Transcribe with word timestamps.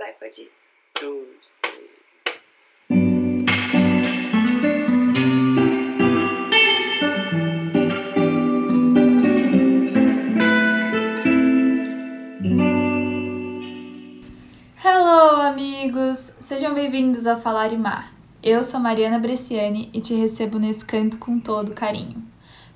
Vai, 0.00 0.14
pode 0.14 0.40
ir. 0.40 0.50
Dois. 0.98 1.28
Hello, 14.82 15.42
amigos! 15.42 16.32
Sejam 16.40 16.72
bem-vindos 16.72 17.26
a 17.26 17.36
Falar 17.36 17.70
e 17.70 17.76
Mar. 17.76 18.10
Eu 18.42 18.64
sou 18.64 18.80
Mariana 18.80 19.18
Bresciani 19.18 19.90
e 19.92 20.00
te 20.00 20.14
recebo 20.14 20.58
nesse 20.58 20.82
canto 20.82 21.18
com 21.18 21.38
todo 21.38 21.74
carinho. 21.74 22.26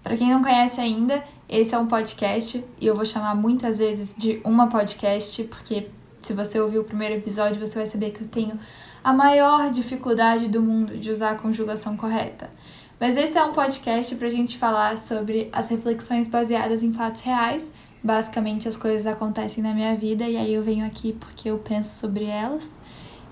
Para 0.03 0.15
quem 0.15 0.29
não 0.29 0.43
conhece 0.43 0.79
ainda, 0.79 1.25
esse 1.49 1.75
é 1.75 1.79
um 1.79 1.87
podcast 1.87 2.63
e 2.79 2.87
eu 2.87 2.95
vou 2.95 3.07
chamar 3.07 3.35
muitas 3.35 3.79
vezes 3.79 4.15
de 4.15 4.43
uma 4.45 4.69
podcast, 4.69 5.43
porque 5.45 5.89
se 6.25 6.33
você 6.33 6.59
ouviu 6.59 6.83
o 6.83 6.85
primeiro 6.85 7.15
episódio, 7.15 7.65
você 7.65 7.79
vai 7.79 7.87
saber 7.87 8.11
que 8.11 8.23
eu 8.23 8.29
tenho 8.29 8.59
a 9.03 9.13
maior 9.13 9.71
dificuldade 9.71 10.49
do 10.49 10.63
mundo 10.63 10.97
de 10.97 11.11
usar 11.11 11.33
a 11.33 11.35
conjugação 11.35 11.97
correta. 11.97 12.51
Mas 12.99 13.17
esse 13.17 13.37
é 13.37 13.45
um 13.45 13.53
podcast 13.53 14.15
para 14.15 14.29
a 14.29 14.31
gente 14.31 14.57
falar 14.57 14.97
sobre 14.97 15.51
as 15.53 15.69
reflexões 15.69 16.27
baseadas 16.27 16.83
em 16.83 16.93
fatos 16.93 17.21
reais. 17.21 17.71
Basicamente, 18.03 18.67
as 18.67 18.77
coisas 18.77 19.07
acontecem 19.07 19.63
na 19.63 19.75
minha 19.75 19.95
vida 19.95 20.25
e 20.25 20.37
aí 20.37 20.55
eu 20.55 20.63
venho 20.63 20.87
aqui 20.87 21.13
porque 21.13 21.51
eu 21.51 21.59
penso 21.59 21.99
sobre 21.99 22.25
elas. 22.25 22.79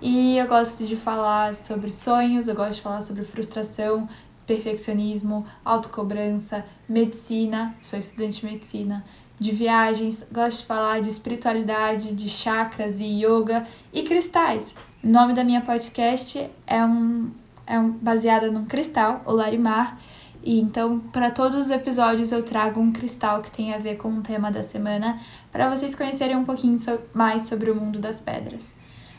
E 0.01 0.37
eu 0.37 0.47
gosto 0.49 0.85
de 0.85 0.97
falar 0.97 1.55
sobre 1.55 1.91
sonhos, 1.91 2.49
eu 2.49 2.55
gosto 2.55 2.75
de 2.75 2.83
falar 2.83 3.01
sobre 3.01 3.23
frustração, 3.23 4.09
perfeccionismo, 4.47 5.47
autocobrança, 5.65 6.65
medicina, 6.89 7.75
sou 7.81 7.99
estudante 7.99 8.41
de 8.41 8.47
medicina, 8.47 9.05
de 9.43 9.53
viagens, 9.53 10.25
gosto 10.33 10.61
de 10.61 10.67
falar 10.67 11.01
de 11.01 11.09
espiritualidade, 11.09 12.13
de 12.13 12.29
chakras 12.29 13.01
e 13.01 13.25
yoga 13.25 13.67
e 13.93 14.03
cristais. 14.03 14.75
O 15.03 15.09
nome 15.09 15.35
da 15.35 15.43
minha 15.43 15.61
podcast 15.61 16.49
é 16.67 16.85
um 16.85 17.31
é 17.67 17.79
um 17.79 17.91
baseada 17.91 18.51
num 18.51 18.65
cristal, 18.65 19.23
o 19.25 19.33
Larimar. 19.33 19.97
E 20.45 20.61
então, 20.61 20.99
para 20.99 21.31
todos 21.31 21.67
os 21.67 21.71
episódios 21.71 22.33
eu 22.33 22.43
trago 22.43 22.81
um 22.81 22.93
cristal 22.93 23.41
que 23.41 23.51
tem 23.51 23.73
a 23.73 23.79
ver 23.79 23.97
com 23.97 24.09
o 24.09 24.21
tema 24.21 24.51
da 24.51 24.63
semana, 24.63 25.17
para 25.51 25.71
vocês 25.71 25.95
conhecerem 25.95 26.37
um 26.37 26.45
pouquinho 26.45 26.77
so 26.77 26.99
mais 27.15 27.43
sobre 27.43 27.71
o 27.71 27.75
mundo 27.75 27.99
das 27.99 28.21
pedras. 28.21 28.75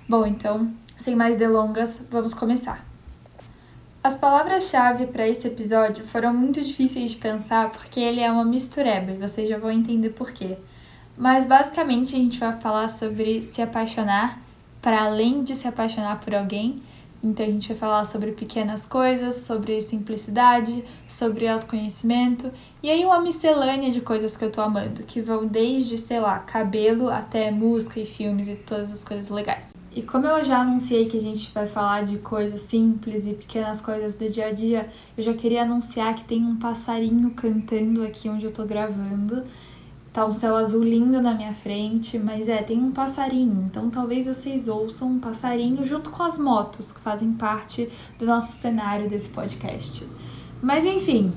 Bom, 0.08 0.26
então, 0.26 0.70
sem 0.98 1.16
mais 1.16 1.38
delongas, 1.38 2.02
vamos 2.10 2.34
começar. 2.34 2.93
As 4.04 4.18
palavras-chave 4.18 5.08
para 5.08 5.26
esse 5.30 5.48
episódio 5.48 6.06
foram 6.06 6.34
muito 6.34 6.62
difíceis 6.62 7.12
de 7.12 7.16
pensar 7.16 7.70
porque 7.70 8.02
ele 8.02 8.20
é 8.20 8.30
uma 8.30 8.44
mistureba 8.44 9.12
e 9.12 9.18
vocês 9.18 9.48
já 9.48 9.58
vão 9.58 9.72
entender 9.72 10.10
por 10.10 10.34
quê. 10.34 10.58
Mas 11.18 11.46
basicamente 11.46 12.14
a 12.14 12.20
gente 12.20 12.38
vai 12.38 12.60
falar 12.60 12.90
sobre 12.90 13.42
se 13.42 13.62
apaixonar 13.62 14.42
para 14.82 15.04
além 15.04 15.42
de 15.42 15.56
se 15.56 15.70
apaixonar 15.70 16.20
por 16.20 16.36
alguém. 16.36 16.84
Então 17.24 17.46
a 17.46 17.50
gente 17.50 17.70
vai 17.70 17.78
falar 17.78 18.04
sobre 18.04 18.34
pequenas 18.34 18.86
coisas, 18.86 19.36
sobre 19.36 19.80
simplicidade, 19.80 20.84
sobre 21.08 21.48
autoconhecimento 21.48 22.52
e 22.84 22.90
aí 22.90 23.06
uma 23.06 23.22
miscelânea 23.22 23.90
de 23.90 24.02
coisas 24.02 24.36
que 24.36 24.44
eu 24.44 24.52
tô 24.52 24.60
amando, 24.60 25.04
que 25.04 25.22
vão 25.22 25.48
desde, 25.48 25.98
sei 25.98 26.20
lá, 26.20 26.40
cabelo 26.40 27.10
até 27.10 27.50
música 27.52 28.02
e 28.02 28.06
filmes 28.06 28.50
e 28.50 28.56
todas 28.56 28.92
as 28.92 29.06
coisas 29.06 29.30
legais. 29.30 29.74
E 29.96 30.02
como 30.02 30.26
eu 30.26 30.44
já 30.44 30.62
anunciei 30.62 31.06
que 31.06 31.18
a 31.18 31.22
gente 31.22 31.52
vai 31.54 31.68
falar 31.68 32.02
de 32.02 32.18
coisas 32.18 32.62
simples 32.62 33.28
e 33.28 33.34
pequenas 33.34 33.80
coisas 33.80 34.16
do 34.16 34.28
dia 34.28 34.48
a 34.48 34.52
dia, 34.52 34.88
eu 35.16 35.24
já 35.24 35.34
queria 35.36 35.62
anunciar 35.62 36.16
que 36.16 36.24
tem 36.24 36.44
um 36.44 36.56
passarinho 36.56 37.30
cantando 37.32 38.04
aqui 38.04 38.28
onde 38.28 38.46
eu 38.46 38.52
tô 38.52 38.66
gravando. 38.66 39.44
Tá 40.12 40.26
um 40.26 40.32
céu 40.32 40.56
azul 40.56 40.84
lindo 40.84 41.22
na 41.22 41.36
minha 41.36 41.54
frente, 41.54 42.18
mas 42.18 42.50
é, 42.50 42.62
tem 42.64 42.80
um 42.80 42.92
passarinho. 42.92 43.66
Então 43.70 43.90
talvez 43.92 44.26
vocês 44.26 44.68
ouçam 44.68 45.10
um 45.10 45.20
passarinho 45.20 45.86
junto 45.86 46.10
com 46.10 46.24
as 46.24 46.40
motos 46.40 46.92
que 46.92 47.00
fazem 47.00 47.32
parte 47.34 47.88
do 48.18 48.26
nosso 48.26 48.52
cenário 48.52 49.08
desse 49.08 49.30
podcast. 49.30 50.08
Mas 50.62 50.86
enfim, 50.86 51.32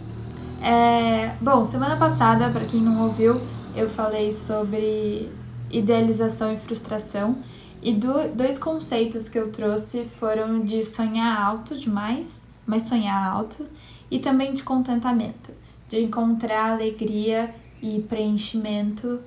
é... 0.63 1.35
bom, 1.43 1.63
semana 1.63 1.97
passada, 1.97 2.49
para 2.49 2.65
quem 2.65 2.81
não 2.81 3.05
ouviu, 3.05 3.41
eu 3.75 3.89
falei 3.89 4.33
sobre 4.33 5.31
idealização 5.71 6.53
e 6.53 6.57
frustração. 6.57 7.39
E 7.83 7.93
do, 7.93 8.29
dois 8.35 8.59
conceitos 8.59 9.29
que 9.29 9.39
eu 9.39 9.51
trouxe 9.53 10.05
foram 10.05 10.65
de 10.65 10.83
sonhar 10.83 11.41
alto 11.41 11.77
demais, 11.77 12.47
mas 12.67 12.83
sonhar 12.83 13.31
alto, 13.31 13.69
e 14.11 14.19
também 14.19 14.53
de 14.53 14.63
contentamento, 14.63 15.53
de 15.89 16.03
encontrar 16.03 16.73
alegria 16.73 17.55
e 17.83 18.01
preenchimento 18.01 19.21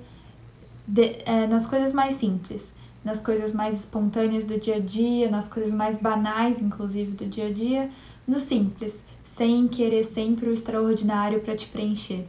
de, 0.86 1.18
é, 1.24 1.46
nas 1.46 1.66
coisas 1.66 1.92
mais 1.92 2.14
simples, 2.14 2.72
nas 3.04 3.20
coisas 3.20 3.52
mais 3.52 3.76
espontâneas 3.76 4.44
do 4.44 4.58
dia 4.58 4.76
a 4.76 4.80
dia, 4.80 5.30
nas 5.30 5.48
coisas 5.48 5.72
mais 5.72 5.96
banais, 5.96 6.60
inclusive, 6.60 7.12
do 7.12 7.26
dia 7.26 7.46
a 7.46 7.52
dia, 7.52 7.88
no 8.26 8.38
simples, 8.38 9.04
sem 9.22 9.68
querer 9.68 10.02
sempre 10.02 10.48
o 10.48 10.52
extraordinário 10.52 11.40
para 11.40 11.54
te 11.54 11.66
preencher. 11.68 12.26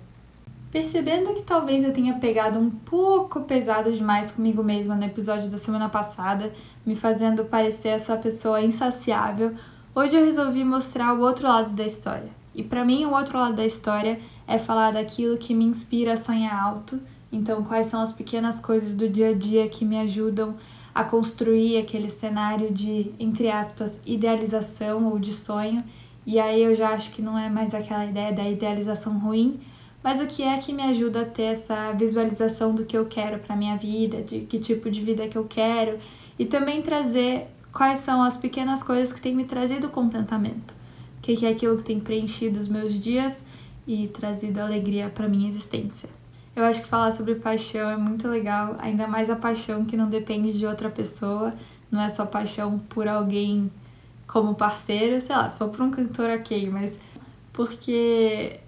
Percebendo 0.72 1.34
que 1.34 1.42
talvez 1.42 1.84
eu 1.84 1.92
tenha 1.92 2.18
pegado 2.18 2.58
um 2.58 2.70
pouco 2.70 3.42
pesado 3.42 3.92
demais 3.92 4.32
comigo 4.32 4.64
mesma 4.64 4.96
no 4.96 5.04
episódio 5.04 5.50
da 5.50 5.58
semana 5.58 5.90
passada, 5.90 6.50
me 6.86 6.96
fazendo 6.96 7.44
parecer 7.44 7.90
essa 7.90 8.16
pessoa 8.16 8.62
insaciável, 8.62 9.54
hoje 9.94 10.16
eu 10.16 10.24
resolvi 10.24 10.64
mostrar 10.64 11.14
o 11.14 11.20
outro 11.20 11.46
lado 11.46 11.72
da 11.72 11.86
história. 11.86 12.30
E 12.56 12.64
para 12.64 12.86
mim, 12.86 13.04
o 13.04 13.12
outro 13.12 13.38
lado 13.38 13.56
da 13.56 13.66
história 13.66 14.18
é 14.48 14.58
falar 14.58 14.92
daquilo 14.92 15.38
que 15.38 15.54
me 15.54 15.66
inspira 15.66 16.14
a 16.14 16.18
sonhar 16.18 16.58
alto. 16.58 17.02
Então, 17.30 17.64
quais 17.64 17.88
são 17.88 18.00
as 18.00 18.14
pequenas 18.14 18.62
coisas 18.62 18.96
do 18.96 19.10
dia 19.10 19.30
a 19.30 19.34
dia 19.34 19.68
que 19.68 19.84
me 19.84 20.00
ajudam 20.00 20.56
a 20.96 21.04
construir 21.04 21.78
aquele 21.78 22.10
cenário 22.10 22.72
de, 22.72 23.12
entre 23.20 23.50
aspas, 23.50 24.00
idealização 24.06 25.08
ou 25.08 25.20
de 25.20 25.34
sonho. 25.34 25.84
E 26.26 26.40
aí 26.40 26.62
eu 26.62 26.76
já 26.76 26.90
acho 26.90 27.12
que 27.12 27.22
não 27.22 27.38
é 27.38 27.50
mais 27.50 27.74
aquela 27.74 28.06
ideia 28.06 28.32
da 28.32 28.48
idealização 28.48 29.18
ruim, 29.18 29.60
mas 30.04 30.20
o 30.20 30.28
que 30.28 30.44
é 30.44 30.58
que 30.58 30.74
me 30.74 30.84
ajuda 30.84 31.22
a 31.22 31.26
ter 31.26 31.44
essa 31.44 31.94
visualização 31.94 32.74
do 32.74 32.86
que 32.86 32.98
eu 32.98 33.06
quero 33.06 33.40
para 33.40 33.56
minha 33.56 33.78
vida, 33.78 34.22
de 34.22 34.42
que 34.42 34.60
tipo 34.60 34.90
de 34.90 35.02
vida 35.02 35.28
que 35.28 35.38
eu 35.38 35.46
quero 35.46 35.98
e 36.40 36.46
também 36.46 36.82
trazer 36.82 37.48
quais 37.72 38.00
são 38.00 38.22
as 38.22 38.36
pequenas 38.36 38.84
coisas 38.84 39.14
que 39.14 39.22
têm 39.22 39.36
me 39.36 39.46
trazido 39.46 39.90
contentamento, 39.90 40.76
o 41.18 41.22
que 41.22 41.46
é 41.46 41.50
aquilo 41.50 41.78
que 41.78 41.84
tem 41.84 42.00
preenchido 42.00 42.60
os 42.60 42.68
meus 42.68 42.98
dias 42.98 43.44
e 43.88 44.08
trazido 44.08 44.60
alegria 44.60 45.10
para 45.10 45.28
minha 45.28 45.48
existência. 45.48 46.10
Eu 46.56 46.66
acho 46.66 46.82
que 46.82 46.88
falar 46.88 47.12
sobre 47.14 47.36
paixão 47.36 47.90
é 47.90 47.96
muito 47.96 48.28
legal, 48.28 48.76
ainda 48.80 49.08
mais 49.08 49.30
a 49.30 49.36
paixão 49.36 49.86
que 49.86 49.96
não 49.96 50.10
depende 50.10 50.58
de 50.58 50.66
outra 50.66 50.90
pessoa, 50.90 51.54
não 51.90 52.02
é 52.02 52.10
só 52.10 52.26
paixão 52.26 52.78
por 52.78 53.08
alguém 53.08 53.70
como 54.28 54.56
parceiro, 54.56 55.20
sei 55.22 55.36
lá, 55.36 55.50
se 55.50 55.58
for 55.58 55.70
por 55.70 55.82
um 55.82 55.92
cantor, 55.92 56.30
ok, 56.30 56.70
mas 56.70 57.00
porque 57.54 58.60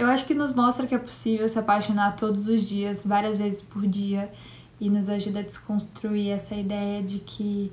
eu 0.00 0.06
acho 0.06 0.24
que 0.24 0.32
nos 0.32 0.50
mostra 0.50 0.86
que 0.86 0.94
é 0.94 0.98
possível 0.98 1.46
se 1.46 1.58
apaixonar 1.58 2.16
todos 2.16 2.48
os 2.48 2.62
dias, 2.62 3.04
várias 3.04 3.36
vezes 3.36 3.60
por 3.60 3.86
dia, 3.86 4.32
e 4.80 4.88
nos 4.88 5.10
ajuda 5.10 5.40
a 5.40 5.42
desconstruir 5.42 6.30
essa 6.30 6.54
ideia 6.54 7.02
de 7.02 7.18
que, 7.18 7.70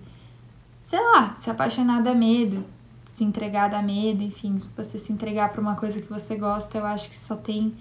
sei 0.81 0.99
lá, 0.99 1.33
se 1.37 1.49
apaixonar 1.49 2.01
dá 2.01 2.13
medo, 2.13 2.65
se 3.05 3.23
entregar 3.23 3.69
dá 3.69 3.81
medo, 3.81 4.23
enfim, 4.23 4.57
você 4.75 4.99
se 4.99 5.13
entregar 5.13 5.53
para 5.53 5.61
uma 5.61 5.75
coisa 5.75 6.01
que 6.01 6.09
você 6.09 6.35
gosta, 6.35 6.77
eu 6.77 6.85
acho 6.85 7.07
que 7.07 7.15
só 7.15 7.37
tem 7.37 7.73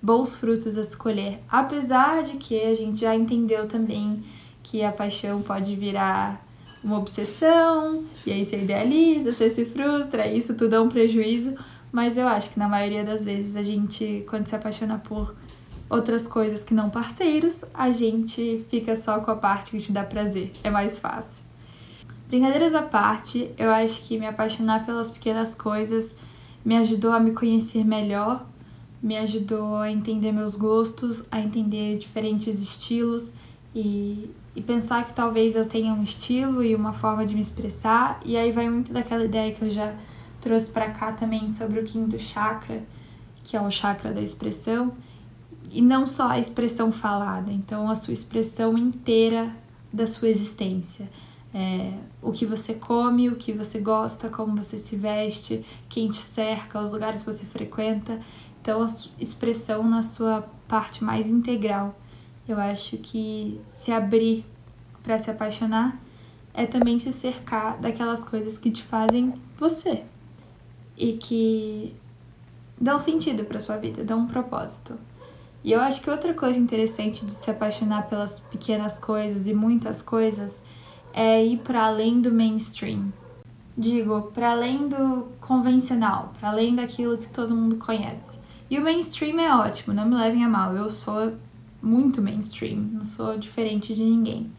bons 0.00 0.34
frutos 0.34 0.78
a 0.78 0.80
escolher. 0.80 1.38
Apesar 1.46 2.22
de 2.22 2.38
que 2.38 2.58
a 2.58 2.74
gente 2.74 3.00
já 3.00 3.14
entendeu 3.14 3.68
também 3.68 4.22
que 4.62 4.82
a 4.82 4.90
paixão 4.90 5.42
pode 5.42 5.76
virar 5.76 6.42
uma 6.82 6.96
obsessão, 6.96 8.04
e 8.24 8.32
aí 8.32 8.42
você 8.46 8.62
idealiza, 8.62 9.34
você 9.34 9.50
se 9.50 9.66
frustra, 9.66 10.26
isso 10.26 10.54
tudo 10.54 10.76
é 10.76 10.80
um 10.80 10.88
prejuízo, 10.88 11.54
mas 11.92 12.16
eu 12.16 12.26
acho 12.26 12.50
que 12.50 12.58
na 12.58 12.68
maioria 12.68 13.04
das 13.04 13.24
vezes 13.24 13.56
a 13.56 13.62
gente, 13.62 14.24
quando 14.28 14.46
se 14.46 14.54
apaixona 14.54 14.98
por 14.98 15.34
outras 15.88 16.26
coisas 16.26 16.62
que 16.62 16.72
não 16.72 16.88
parceiros, 16.88 17.64
a 17.74 17.90
gente 17.90 18.64
fica 18.68 18.94
só 18.94 19.20
com 19.20 19.30
a 19.30 19.36
parte 19.36 19.72
que 19.72 19.78
te 19.78 19.90
dá 19.90 20.04
prazer. 20.04 20.52
É 20.62 20.70
mais 20.70 20.98
fácil. 20.98 21.44
Brincadeiras 22.28 22.74
à 22.74 22.82
parte, 22.82 23.52
eu 23.58 23.70
acho 23.70 24.06
que 24.06 24.16
me 24.16 24.26
apaixonar 24.26 24.86
pelas 24.86 25.10
pequenas 25.10 25.54
coisas 25.54 26.14
me 26.64 26.76
ajudou 26.76 27.12
a 27.12 27.20
me 27.20 27.32
conhecer 27.32 27.84
melhor, 27.84 28.46
me 29.02 29.16
ajudou 29.16 29.76
a 29.76 29.90
entender 29.90 30.30
meus 30.30 30.56
gostos, 30.56 31.24
a 31.30 31.40
entender 31.40 31.96
diferentes 31.96 32.60
estilos 32.60 33.32
e, 33.74 34.30
e 34.54 34.60
pensar 34.60 35.04
que 35.04 35.12
talvez 35.12 35.56
eu 35.56 35.64
tenha 35.64 35.92
um 35.92 36.02
estilo 36.02 36.62
e 36.62 36.74
uma 36.74 36.92
forma 36.92 37.24
de 37.24 37.34
me 37.34 37.40
expressar. 37.40 38.20
E 38.24 38.36
aí 38.36 38.52
vai 38.52 38.68
muito 38.68 38.92
daquela 38.92 39.24
ideia 39.24 39.52
que 39.52 39.64
eu 39.64 39.70
já 39.70 39.96
trouxe 40.40 40.70
para 40.70 40.90
cá 40.90 41.12
também 41.12 41.48
sobre 41.48 41.80
o 41.80 41.84
quinto 41.84 42.18
chakra, 42.18 42.82
que 43.44 43.56
é 43.56 43.60
o 43.60 43.70
chakra 43.70 44.12
da 44.12 44.20
expressão, 44.20 44.92
e 45.70 45.80
não 45.80 46.06
só 46.06 46.28
a 46.28 46.38
expressão 46.38 46.90
falada, 46.90 47.52
então 47.52 47.88
a 47.88 47.94
sua 47.94 48.12
expressão 48.12 48.76
inteira 48.76 49.54
da 49.92 50.06
sua 50.06 50.28
existência. 50.28 51.08
É, 51.52 51.92
o 52.22 52.30
que 52.30 52.46
você 52.46 52.74
come, 52.74 53.28
o 53.28 53.36
que 53.36 53.52
você 53.52 53.80
gosta, 53.80 54.28
como 54.28 54.54
você 54.54 54.78
se 54.78 54.96
veste, 54.96 55.64
quem 55.88 56.08
te 56.08 56.18
cerca, 56.18 56.80
os 56.80 56.92
lugares 56.92 57.22
que 57.22 57.32
você 57.32 57.44
frequenta. 57.44 58.18
Então, 58.60 58.82
a 58.82 58.86
expressão 59.18 59.82
na 59.82 60.02
sua 60.02 60.48
parte 60.68 61.02
mais 61.02 61.28
integral. 61.28 61.98
Eu 62.46 62.58
acho 62.58 62.96
que 62.98 63.60
se 63.66 63.90
abrir 63.90 64.44
para 65.02 65.18
se 65.18 65.30
apaixonar 65.30 66.00
é 66.54 66.66
também 66.66 66.98
se 66.98 67.10
cercar 67.10 67.78
daquelas 67.78 68.24
coisas 68.24 68.58
que 68.58 68.70
te 68.70 68.82
fazem 68.82 69.34
você 69.56 70.04
e 71.00 71.14
que 71.14 71.96
dão 72.78 72.98
sentido 72.98 73.44
para 73.46 73.58
sua 73.58 73.76
vida, 73.76 74.04
dão 74.04 74.20
um 74.20 74.26
propósito. 74.26 74.98
E 75.64 75.72
eu 75.72 75.80
acho 75.80 76.02
que 76.02 76.10
outra 76.10 76.34
coisa 76.34 76.60
interessante 76.60 77.24
de 77.24 77.32
se 77.32 77.50
apaixonar 77.50 78.06
pelas 78.06 78.38
pequenas 78.38 78.98
coisas 78.98 79.46
e 79.46 79.54
muitas 79.54 80.02
coisas 80.02 80.62
é 81.14 81.42
ir 81.42 81.58
para 81.60 81.86
além 81.86 82.20
do 82.20 82.32
mainstream. 82.32 83.10
Digo, 83.76 84.30
para 84.34 84.50
além 84.52 84.88
do 84.88 85.28
convencional, 85.40 86.32
para 86.38 86.50
além 86.50 86.74
daquilo 86.74 87.16
que 87.16 87.28
todo 87.28 87.56
mundo 87.56 87.76
conhece. 87.76 88.38
E 88.68 88.78
o 88.78 88.82
mainstream 88.82 89.40
é 89.40 89.54
ótimo, 89.54 89.94
não 89.94 90.06
me 90.06 90.14
levem 90.14 90.44
a 90.44 90.48
mal, 90.48 90.76
eu 90.76 90.90
sou 90.90 91.32
muito 91.82 92.20
mainstream, 92.20 92.76
não 92.92 93.04
sou 93.04 93.38
diferente 93.38 93.94
de 93.94 94.02
ninguém. 94.02 94.52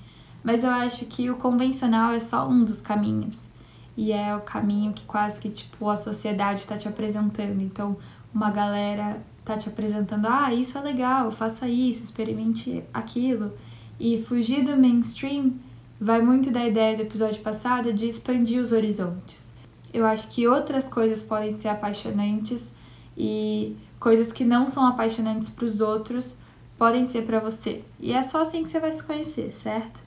Mas 0.43 0.63
eu 0.63 0.71
acho 0.71 1.05
que 1.05 1.29
o 1.29 1.35
convencional 1.35 2.11
é 2.13 2.19
só 2.19 2.47
um 2.47 2.63
dos 2.63 2.81
caminhos. 2.81 3.50
E 3.95 4.11
é 4.11 4.35
o 4.35 4.41
caminho 4.41 4.93
que 4.93 5.05
quase 5.05 5.39
que 5.39 5.49
tipo 5.49 5.89
a 5.89 5.95
sociedade 5.95 6.59
está 6.59 6.77
te 6.77 6.88
apresentando. 6.88 7.61
Então, 7.61 7.97
uma 8.33 8.49
galera 8.49 9.21
tá 9.43 9.57
te 9.57 9.67
apresentando, 9.67 10.27
ah, 10.27 10.53
isso 10.53 10.77
é 10.77 10.81
legal, 10.81 11.31
faça 11.31 11.67
isso, 11.67 12.01
experimente 12.01 12.83
aquilo. 12.93 13.53
E 13.99 14.21
fugir 14.21 14.63
do 14.63 14.77
mainstream 14.77 15.53
vai 15.99 16.21
muito 16.21 16.51
da 16.51 16.65
ideia 16.65 16.95
do 16.95 17.03
episódio 17.03 17.41
passado 17.41 17.93
de 17.93 18.07
expandir 18.07 18.59
os 18.59 18.71
horizontes. 18.71 19.53
Eu 19.93 20.05
acho 20.05 20.29
que 20.29 20.47
outras 20.47 20.88
coisas 20.88 21.21
podem 21.21 21.51
ser 21.51 21.67
apaixonantes 21.67 22.73
e 23.17 23.75
coisas 23.99 24.31
que 24.31 24.45
não 24.45 24.65
são 24.65 24.85
apaixonantes 24.85 25.49
para 25.49 25.65
os 25.65 25.81
outros 25.81 26.38
podem 26.77 27.05
ser 27.05 27.23
para 27.23 27.39
você. 27.39 27.83
E 27.99 28.13
é 28.13 28.23
só 28.23 28.41
assim 28.41 28.63
que 28.63 28.69
você 28.69 28.79
vai 28.79 28.91
se 28.91 29.03
conhecer, 29.03 29.51
certo? 29.51 30.01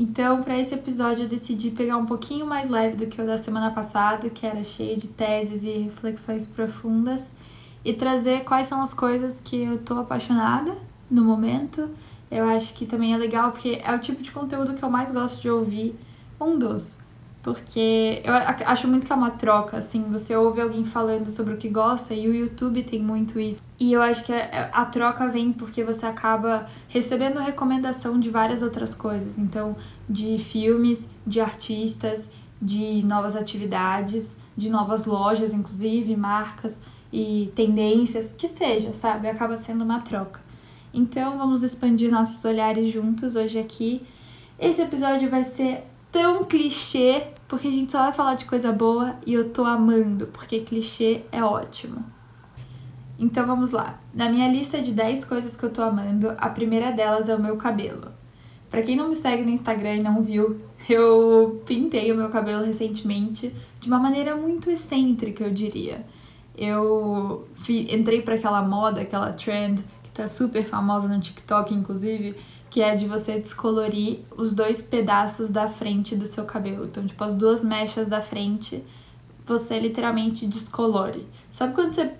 Então, 0.00 0.42
para 0.42 0.58
esse 0.58 0.74
episódio, 0.74 1.24
eu 1.24 1.28
decidi 1.28 1.70
pegar 1.70 1.98
um 1.98 2.06
pouquinho 2.06 2.46
mais 2.46 2.70
leve 2.70 2.96
do 2.96 3.06
que 3.06 3.20
o 3.20 3.26
da 3.26 3.36
semana 3.36 3.70
passada, 3.70 4.30
que 4.30 4.46
era 4.46 4.64
cheio 4.64 4.96
de 4.96 5.08
teses 5.08 5.62
e 5.62 5.72
reflexões 5.72 6.46
profundas, 6.46 7.30
e 7.84 7.92
trazer 7.92 8.44
quais 8.44 8.66
são 8.66 8.80
as 8.80 8.94
coisas 8.94 9.42
que 9.44 9.62
eu 9.62 9.76
tô 9.76 9.98
apaixonada 9.98 10.74
no 11.10 11.22
momento. 11.22 11.90
Eu 12.30 12.48
acho 12.48 12.72
que 12.72 12.86
também 12.86 13.12
é 13.12 13.18
legal 13.18 13.52
porque 13.52 13.78
é 13.84 13.94
o 13.94 13.98
tipo 13.98 14.22
de 14.22 14.32
conteúdo 14.32 14.72
que 14.72 14.82
eu 14.82 14.88
mais 14.88 15.12
gosto 15.12 15.42
de 15.42 15.50
ouvir, 15.50 15.94
um 16.40 16.58
dos. 16.58 16.96
Porque 17.42 18.22
eu 18.22 18.34
acho 18.66 18.86
muito 18.86 19.06
que 19.06 19.12
é 19.12 19.16
uma 19.16 19.30
troca, 19.30 19.78
assim, 19.78 20.02
você 20.10 20.36
ouve 20.36 20.60
alguém 20.60 20.84
falando 20.84 21.26
sobre 21.28 21.54
o 21.54 21.56
que 21.56 21.70
gosta 21.70 22.12
e 22.12 22.28
o 22.28 22.34
YouTube 22.34 22.82
tem 22.82 23.02
muito 23.02 23.40
isso. 23.40 23.62
E 23.78 23.94
eu 23.94 24.02
acho 24.02 24.24
que 24.24 24.32
a, 24.32 24.84
troca 24.84 25.26
vem 25.28 25.50
porque 25.50 25.82
você 25.82 26.04
acaba 26.04 26.66
recebendo 26.86 27.40
recomendação 27.40 28.20
de 28.20 28.28
várias 28.28 28.60
outras 28.62 28.94
coisas. 28.94 29.38
Então, 29.38 29.74
de 30.06 30.36
filmes, 30.36 31.08
de 31.26 31.40
artistas, 31.40 32.28
de 32.60 33.02
novas 33.06 33.34
atividades, 33.34 34.36
de 34.54 34.68
novas 34.68 35.06
lojas, 35.06 35.54
inclusive, 35.54 36.14
marcas 36.14 36.78
e 37.10 37.50
tendências, 37.54 38.34
que 38.36 38.46
seja, 38.46 38.92
sabe? 38.92 39.28
Acaba 39.30 39.56
sendo 39.56 39.82
uma 39.82 40.00
troca. 40.00 40.42
Então, 40.92 41.38
vamos 41.38 41.62
expandir 41.62 42.10
nossos 42.10 42.44
olhares 42.44 42.88
juntos 42.88 43.34
hoje 43.34 43.58
aqui. 43.58 44.02
Esse 44.58 44.82
episódio 44.82 45.30
vai 45.30 45.42
ser 45.42 45.89
tão 46.10 46.44
clichê, 46.44 47.22
porque 47.48 47.68
a 47.68 47.70
gente 47.70 47.92
só 47.92 47.98
vai 47.98 48.12
falar 48.12 48.34
de 48.34 48.44
coisa 48.44 48.72
boa 48.72 49.16
e 49.26 49.34
eu 49.34 49.50
tô 49.50 49.64
amando, 49.64 50.26
porque 50.28 50.60
clichê 50.60 51.22
é 51.30 51.42
ótimo. 51.42 52.04
Então 53.18 53.46
vamos 53.46 53.70
lá. 53.70 54.00
Na 54.14 54.28
minha 54.30 54.48
lista 54.48 54.80
de 54.80 54.92
10 54.92 55.26
coisas 55.26 55.54
que 55.54 55.64
eu 55.64 55.70
tô 55.70 55.82
amando, 55.82 56.34
a 56.38 56.48
primeira 56.48 56.90
delas 56.90 57.28
é 57.28 57.34
o 57.34 57.40
meu 57.40 57.56
cabelo. 57.56 58.10
Para 58.70 58.82
quem 58.82 58.96
não 58.96 59.08
me 59.08 59.14
segue 59.14 59.44
no 59.44 59.50
Instagram 59.50 59.96
e 59.96 60.02
não 60.02 60.22
viu, 60.22 60.58
eu 60.88 61.60
pintei 61.66 62.10
o 62.12 62.16
meu 62.16 62.30
cabelo 62.30 62.64
recentemente 62.64 63.54
de 63.78 63.88
uma 63.88 63.98
maneira 63.98 64.36
muito 64.36 64.70
excêntrica, 64.70 65.44
eu 65.44 65.50
diria. 65.52 66.06
Eu 66.56 67.48
entrei 67.68 68.22
para 68.22 68.36
aquela 68.36 68.62
moda, 68.62 69.02
aquela 69.02 69.32
trend 69.32 69.84
que 70.02 70.12
tá 70.12 70.26
super 70.26 70.64
famosa 70.64 71.08
no 71.08 71.20
TikTok, 71.20 71.74
inclusive, 71.74 72.34
que 72.70 72.80
é 72.80 72.94
de 72.94 73.06
você 73.08 73.36
descolorir 73.38 74.20
os 74.36 74.52
dois 74.52 74.80
pedaços 74.80 75.50
da 75.50 75.66
frente 75.66 76.14
do 76.14 76.24
seu 76.24 76.44
cabelo. 76.44 76.84
Então, 76.84 77.04
tipo, 77.04 77.22
as 77.22 77.34
duas 77.34 77.64
mechas 77.64 78.06
da 78.06 78.22
frente, 78.22 78.84
você 79.44 79.78
literalmente 79.80 80.46
descolore. 80.46 81.26
Sabe 81.50 81.74
quando 81.74 81.90
você 81.90 82.14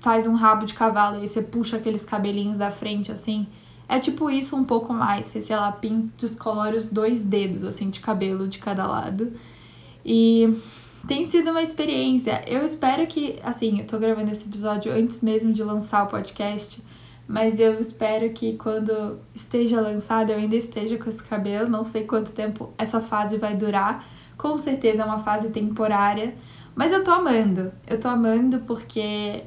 faz 0.00 0.26
um 0.26 0.34
rabo 0.34 0.66
de 0.66 0.74
cavalo 0.74 1.22
e 1.22 1.28
você 1.28 1.40
puxa 1.40 1.76
aqueles 1.76 2.04
cabelinhos 2.04 2.58
da 2.58 2.72
frente 2.72 3.12
assim? 3.12 3.46
É 3.88 4.00
tipo 4.00 4.28
isso 4.28 4.56
um 4.56 4.64
pouco 4.64 4.92
mais. 4.92 5.26
Você, 5.26 5.40
sei 5.40 5.54
lá, 5.54 5.70
pinta, 5.70 6.10
descolore 6.16 6.76
os 6.76 6.88
dois 6.88 7.24
dedos, 7.24 7.62
assim, 7.62 7.88
de 7.88 8.00
cabelo 8.00 8.48
de 8.48 8.58
cada 8.58 8.86
lado. 8.88 9.32
E 10.04 10.58
tem 11.06 11.24
sido 11.24 11.50
uma 11.50 11.62
experiência. 11.62 12.42
Eu 12.48 12.64
espero 12.64 13.06
que, 13.06 13.36
assim, 13.44 13.78
eu 13.78 13.86
tô 13.86 13.96
gravando 13.98 14.30
esse 14.30 14.44
episódio 14.44 14.92
antes 14.92 15.20
mesmo 15.20 15.52
de 15.52 15.62
lançar 15.62 16.02
o 16.02 16.06
podcast 16.08 16.82
mas 17.26 17.58
eu 17.58 17.80
espero 17.80 18.30
que 18.30 18.54
quando 18.54 19.18
esteja 19.32 19.80
lançado 19.80 20.30
eu 20.30 20.36
ainda 20.36 20.56
esteja 20.56 20.98
com 20.98 21.08
esse 21.08 21.22
cabelo. 21.22 21.68
Não 21.68 21.84
sei 21.84 22.04
quanto 22.04 22.32
tempo 22.32 22.72
essa 22.76 23.00
fase 23.00 23.38
vai 23.38 23.54
durar. 23.54 24.04
Com 24.36 24.58
certeza 24.58 25.02
é 25.02 25.04
uma 25.04 25.18
fase 25.18 25.50
temporária. 25.50 26.34
Mas 26.74 26.92
eu 26.92 27.02
tô 27.02 27.10
amando. 27.10 27.72
Eu 27.86 27.98
tô 27.98 28.08
amando 28.08 28.60
porque. 28.60 29.44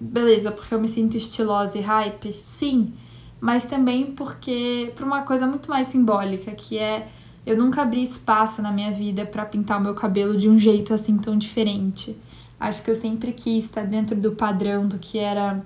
Beleza, 0.00 0.52
porque 0.52 0.74
eu 0.74 0.80
me 0.80 0.88
sinto 0.88 1.16
estilosa 1.16 1.78
e 1.78 1.80
hype? 1.80 2.32
Sim. 2.32 2.92
Mas 3.40 3.64
também 3.64 4.12
porque. 4.12 4.92
por 4.94 5.04
uma 5.04 5.22
coisa 5.22 5.46
muito 5.46 5.68
mais 5.68 5.88
simbólica, 5.88 6.52
que 6.52 6.78
é. 6.78 7.08
Eu 7.44 7.56
nunca 7.56 7.82
abri 7.82 8.02
espaço 8.02 8.60
na 8.60 8.70
minha 8.70 8.92
vida 8.92 9.24
para 9.24 9.44
pintar 9.46 9.80
o 9.80 9.82
meu 9.82 9.94
cabelo 9.94 10.36
de 10.36 10.50
um 10.50 10.58
jeito 10.58 10.92
assim 10.92 11.16
tão 11.16 11.36
diferente. 11.36 12.14
Acho 12.60 12.82
que 12.82 12.90
eu 12.90 12.94
sempre 12.94 13.32
quis 13.32 13.64
estar 13.64 13.84
dentro 13.84 14.14
do 14.14 14.32
padrão 14.32 14.86
do 14.86 14.98
que 14.98 15.18
era 15.18 15.64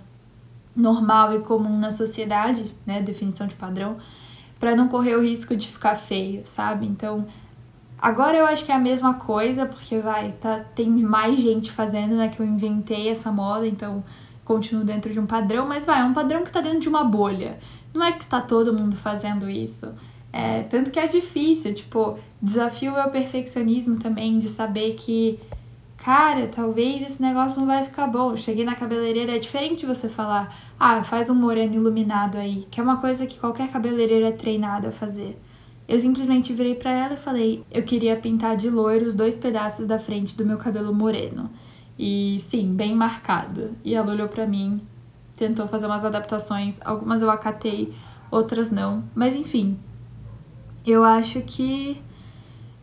normal 0.74 1.34
e 1.34 1.40
comum 1.40 1.78
na 1.78 1.90
sociedade, 1.90 2.74
né, 2.86 3.00
definição 3.00 3.46
de 3.46 3.54
padrão, 3.54 3.96
para 4.58 4.74
não 4.74 4.88
correr 4.88 5.16
o 5.16 5.22
risco 5.22 5.56
de 5.56 5.68
ficar 5.68 5.96
feio, 5.96 6.42
sabe? 6.44 6.86
Então, 6.86 7.26
agora 7.98 8.36
eu 8.36 8.46
acho 8.46 8.64
que 8.64 8.72
é 8.72 8.74
a 8.74 8.78
mesma 8.78 9.14
coisa, 9.14 9.66
porque 9.66 9.98
vai, 9.98 10.32
tá 10.32 10.60
tem 10.74 10.88
mais 10.88 11.38
gente 11.38 11.70
fazendo, 11.70 12.14
né, 12.14 12.28
que 12.28 12.40
eu 12.40 12.46
inventei 12.46 13.08
essa 13.08 13.30
moda, 13.30 13.66
então 13.66 14.02
continuo 14.44 14.84
dentro 14.84 15.12
de 15.12 15.20
um 15.20 15.26
padrão, 15.26 15.66
mas 15.66 15.84
vai, 15.84 16.00
é 16.00 16.04
um 16.04 16.12
padrão 16.12 16.42
que 16.42 16.52
tá 16.52 16.60
dentro 16.60 16.80
de 16.80 16.88
uma 16.88 17.04
bolha. 17.04 17.58
Não 17.94 18.04
é 18.04 18.12
que 18.12 18.26
tá 18.26 18.40
todo 18.40 18.72
mundo 18.72 18.96
fazendo 18.96 19.48
isso. 19.48 19.92
É, 20.32 20.62
tanto 20.62 20.90
que 20.90 20.98
é 20.98 21.06
difícil, 21.06 21.74
tipo, 21.74 22.18
desafio 22.40 22.92
o 22.92 22.94
meu 22.94 23.10
perfeccionismo 23.10 23.98
também 23.98 24.38
de 24.38 24.48
saber 24.48 24.94
que 24.94 25.38
cara, 26.04 26.48
talvez 26.48 27.00
esse 27.00 27.22
negócio 27.22 27.60
não 27.60 27.66
vai 27.66 27.82
ficar 27.82 28.08
bom. 28.08 28.34
Cheguei 28.34 28.64
na 28.64 28.74
cabeleireira, 28.74 29.36
é 29.36 29.38
diferente 29.38 29.86
você 29.86 30.08
falar, 30.08 30.52
ah, 30.78 31.04
faz 31.04 31.30
um 31.30 31.34
moreno 31.34 31.74
iluminado 31.76 32.36
aí, 32.36 32.66
que 32.68 32.80
é 32.80 32.82
uma 32.82 32.96
coisa 32.96 33.24
que 33.24 33.38
qualquer 33.38 33.70
cabeleireiro 33.70 34.26
é 34.26 34.32
treinado 34.32 34.88
a 34.88 34.90
fazer. 34.90 35.40
Eu 35.86 36.00
simplesmente 36.00 36.52
virei 36.52 36.74
para 36.74 36.90
ela 36.90 37.14
e 37.14 37.16
falei, 37.16 37.64
eu 37.70 37.84
queria 37.84 38.16
pintar 38.16 38.56
de 38.56 38.68
loiro 38.68 39.06
os 39.06 39.14
dois 39.14 39.36
pedaços 39.36 39.86
da 39.86 39.98
frente 39.98 40.36
do 40.36 40.44
meu 40.44 40.58
cabelo 40.58 40.92
moreno. 40.92 41.48
E 41.96 42.36
sim, 42.40 42.74
bem 42.74 42.96
marcado. 42.96 43.70
E 43.84 43.94
ela 43.94 44.10
olhou 44.10 44.28
para 44.28 44.46
mim, 44.46 44.80
tentou 45.36 45.68
fazer 45.68 45.86
umas 45.86 46.04
adaptações, 46.04 46.80
algumas 46.84 47.22
eu 47.22 47.30
acatei, 47.30 47.92
outras 48.28 48.72
não, 48.72 49.04
mas 49.14 49.36
enfim. 49.36 49.78
Eu 50.84 51.04
acho 51.04 51.42
que 51.42 52.02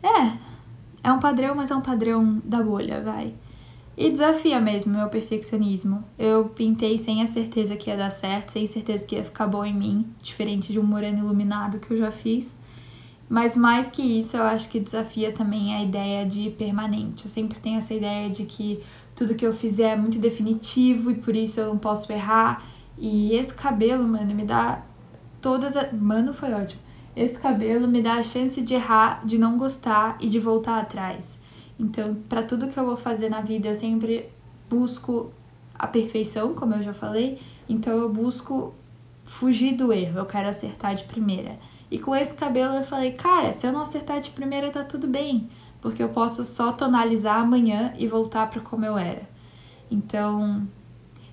é, 0.01 0.48
é 1.03 1.11
um 1.11 1.19
padrão, 1.19 1.55
mas 1.55 1.71
é 1.71 1.75
um 1.75 1.81
padrão 1.81 2.41
da 2.43 2.61
bolha, 2.61 3.01
vai. 3.01 3.33
E 3.97 4.09
desafia 4.09 4.61
mesmo 4.61 4.93
meu 4.93 5.09
perfeccionismo. 5.09 6.03
Eu 6.17 6.45
pintei 6.45 6.97
sem 6.97 7.21
a 7.21 7.27
certeza 7.27 7.75
que 7.75 7.89
ia 7.89 7.97
dar 7.97 8.09
certo, 8.09 8.49
sem 8.51 8.65
certeza 8.65 9.05
que 9.05 9.15
ia 9.15 9.23
ficar 9.23 9.47
bom 9.47 9.65
em 9.65 9.73
mim, 9.73 10.07
diferente 10.23 10.71
de 10.71 10.79
um 10.79 10.83
moreno 10.83 11.19
iluminado 11.19 11.79
que 11.79 11.91
eu 11.91 11.97
já 11.97 12.09
fiz. 12.09 12.57
Mas 13.27 13.55
mais 13.55 13.91
que 13.91 14.01
isso, 14.01 14.37
eu 14.37 14.43
acho 14.43 14.69
que 14.69 14.79
desafia 14.79 15.31
também 15.31 15.75
a 15.75 15.83
ideia 15.83 16.25
de 16.25 16.49
permanente. 16.51 17.25
Eu 17.25 17.29
sempre 17.29 17.59
tenho 17.59 17.77
essa 17.77 17.93
ideia 17.93 18.29
de 18.29 18.45
que 18.45 18.79
tudo 19.15 19.35
que 19.35 19.45
eu 19.45 19.53
fizer 19.53 19.89
é 19.89 19.95
muito 19.95 20.17
definitivo 20.17 21.11
e 21.11 21.15
por 21.15 21.35
isso 21.35 21.59
eu 21.59 21.67
não 21.67 21.77
posso 21.77 22.11
errar. 22.11 22.63
E 22.97 23.33
esse 23.35 23.53
cabelo, 23.53 24.07
mano, 24.07 24.33
me 24.33 24.45
dá 24.45 24.81
todas 25.41 25.75
as. 25.75 25.91
Mano, 25.91 26.33
foi 26.33 26.53
ótimo. 26.53 26.81
Esse 27.15 27.37
cabelo 27.37 27.87
me 27.87 28.01
dá 28.01 28.15
a 28.15 28.23
chance 28.23 28.61
de 28.61 28.73
errar, 28.73 29.25
de 29.25 29.37
não 29.37 29.57
gostar 29.57 30.17
e 30.19 30.29
de 30.29 30.39
voltar 30.39 30.79
atrás. 30.79 31.39
Então, 31.77 32.15
para 32.27 32.43
tudo 32.43 32.67
que 32.67 32.77
eu 32.77 32.85
vou 32.85 32.97
fazer 32.97 33.29
na 33.29 33.41
vida, 33.41 33.67
eu 33.67 33.75
sempre 33.75 34.29
busco 34.69 35.31
a 35.73 35.87
perfeição, 35.87 36.53
como 36.53 36.75
eu 36.75 36.83
já 36.83 36.93
falei. 36.93 37.39
Então, 37.67 37.97
eu 37.97 38.09
busco 38.09 38.73
fugir 39.23 39.75
do 39.75 39.93
erro, 39.93 40.19
eu 40.19 40.25
quero 40.25 40.49
acertar 40.49 40.95
de 40.95 41.03
primeira. 41.03 41.57
E 41.91 41.97
com 41.97 42.15
esse 42.15 42.33
cabelo 42.33 42.73
eu 42.73 42.83
falei, 42.83 43.11
cara, 43.13 43.51
se 43.51 43.65
eu 43.65 43.71
não 43.71 43.81
acertar 43.81 44.19
de 44.19 44.29
primeira 44.31 44.69
tá 44.69 44.83
tudo 44.83 45.07
bem, 45.07 45.47
porque 45.81 46.03
eu 46.03 46.09
posso 46.09 46.43
só 46.43 46.71
tonalizar 46.71 47.39
amanhã 47.39 47.93
e 47.97 48.07
voltar 48.07 48.47
para 48.49 48.61
como 48.61 48.85
eu 48.85 48.97
era. 48.97 49.27
Então, 49.89 50.67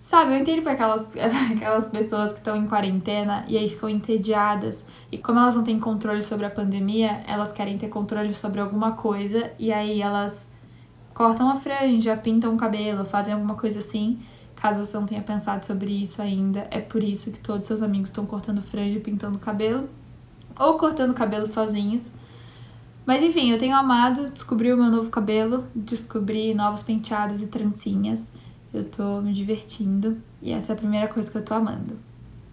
Sabe, 0.06 0.34
eu 0.34 0.38
entendo 0.38 0.62
para 0.62 0.70
aquelas, 0.70 1.04
aquelas 1.50 1.88
pessoas 1.88 2.32
que 2.32 2.38
estão 2.38 2.56
em 2.56 2.64
quarentena 2.64 3.44
e 3.48 3.58
aí 3.58 3.66
ficam 3.66 3.88
entediadas. 3.88 4.86
E 5.10 5.18
como 5.18 5.40
elas 5.40 5.56
não 5.56 5.64
têm 5.64 5.80
controle 5.80 6.22
sobre 6.22 6.46
a 6.46 6.50
pandemia, 6.50 7.24
elas 7.26 7.52
querem 7.52 7.76
ter 7.76 7.88
controle 7.88 8.32
sobre 8.32 8.60
alguma 8.60 8.92
coisa 8.92 9.50
e 9.58 9.72
aí 9.72 10.00
elas 10.00 10.48
cortam 11.12 11.50
a 11.50 11.56
franja, 11.56 12.16
pintam 12.16 12.54
o 12.54 12.56
cabelo, 12.56 13.04
fazem 13.04 13.34
alguma 13.34 13.56
coisa 13.56 13.80
assim. 13.80 14.20
Caso 14.54 14.84
você 14.84 14.96
não 14.96 15.06
tenha 15.06 15.22
pensado 15.22 15.66
sobre 15.66 15.90
isso 15.90 16.22
ainda, 16.22 16.68
é 16.70 16.80
por 16.80 17.02
isso 17.02 17.32
que 17.32 17.40
todos 17.40 17.66
seus 17.66 17.82
amigos 17.82 18.10
estão 18.10 18.24
cortando 18.24 18.62
franja 18.62 18.98
e 18.98 19.00
pintando 19.00 19.38
o 19.38 19.40
cabelo 19.40 19.88
ou 20.56 20.74
cortando 20.74 21.10
o 21.10 21.14
cabelo 21.14 21.52
sozinhos. 21.52 22.12
Mas 23.04 23.24
enfim, 23.24 23.50
eu 23.50 23.58
tenho 23.58 23.74
amado 23.74 24.30
descobrir 24.30 24.72
o 24.72 24.76
meu 24.76 24.90
novo 24.90 25.10
cabelo, 25.10 25.64
descobrir 25.74 26.54
novos 26.54 26.84
penteados 26.84 27.42
e 27.42 27.48
trancinhas. 27.48 28.30
Eu 28.76 28.84
tô 28.84 29.22
me 29.22 29.32
divertindo 29.32 30.18
e 30.42 30.52
essa 30.52 30.72
é 30.72 30.74
a 30.74 30.76
primeira 30.76 31.08
coisa 31.08 31.30
que 31.30 31.38
eu 31.38 31.44
tô 31.44 31.54
amando. 31.54 31.98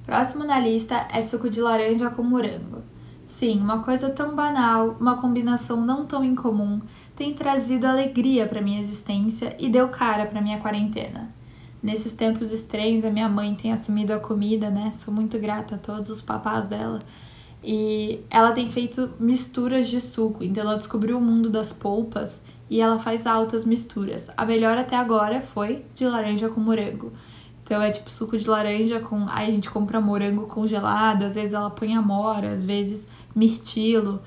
Próximo 0.06 0.46
na 0.46 0.58
lista 0.58 1.06
é 1.12 1.22
suco 1.22 1.50
de 1.50 1.60
laranja 1.60 2.10
com 2.10 2.24
morango. 2.24 2.82
Sim, 3.26 3.60
uma 3.60 3.84
coisa 3.84 4.10
tão 4.10 4.34
banal, 4.34 4.96
uma 5.02 5.18
combinação 5.18 5.82
não 5.82 6.06
tão 6.06 6.24
incomum, 6.24 6.80
tem 7.14 7.34
trazido 7.34 7.88
alegria 7.88 8.46
para 8.46 8.62
minha 8.62 8.80
existência 8.80 9.54
e 9.60 9.68
deu 9.68 9.90
cara 9.90 10.26
para 10.26 10.42
minha 10.42 10.60
quarentena. 10.60 11.30
Nesses 11.82 12.14
tempos 12.14 12.54
estranhos, 12.54 13.04
a 13.04 13.12
minha 13.12 13.28
mãe 13.28 13.54
tem 13.54 13.74
assumido 13.74 14.14
a 14.14 14.20
comida, 14.20 14.70
né? 14.70 14.94
Sou 14.94 15.14
muito 15.14 15.38
grata 15.38 15.76
a 15.76 15.78
todos 15.78 16.10
os 16.10 16.22
papás 16.22 16.70
dela. 16.70 17.02
E 17.62 18.22
ela 18.30 18.54
tem 18.54 18.72
feito 18.72 19.12
misturas 19.20 19.88
de 19.90 20.00
suco, 20.00 20.42
então 20.42 20.64
ela 20.64 20.78
descobriu 20.78 21.18
o 21.18 21.22
mundo 21.22 21.50
das 21.50 21.74
polpas 21.74 22.44
e 22.74 22.82
ela 22.82 22.98
faz 22.98 23.28
altas 23.28 23.66
misturas. 23.66 24.32
A 24.36 24.44
melhor 24.48 24.80
até 24.80 24.96
agora 24.96 25.44
foi 25.44 25.86
de 25.94 26.08
laranja 26.08 26.50
com 26.50 26.60
morango. 26.60 27.14
Então 27.62 27.80
é 27.80 27.92
tipo 27.92 28.10
suco 28.10 28.36
de 28.36 28.50
laranja 28.50 29.00
com. 29.00 29.28
Aí 29.30 29.48
a 29.48 29.52
gente 29.52 29.70
compra 29.70 30.02
morango 30.02 30.48
congelado, 30.48 31.22
às 31.22 31.36
vezes 31.36 31.54
ela 31.54 31.70
põe 31.70 31.94
amora, 31.94 32.50
às 32.50 32.64
vezes 32.64 33.08
mirtilo, 33.36 34.20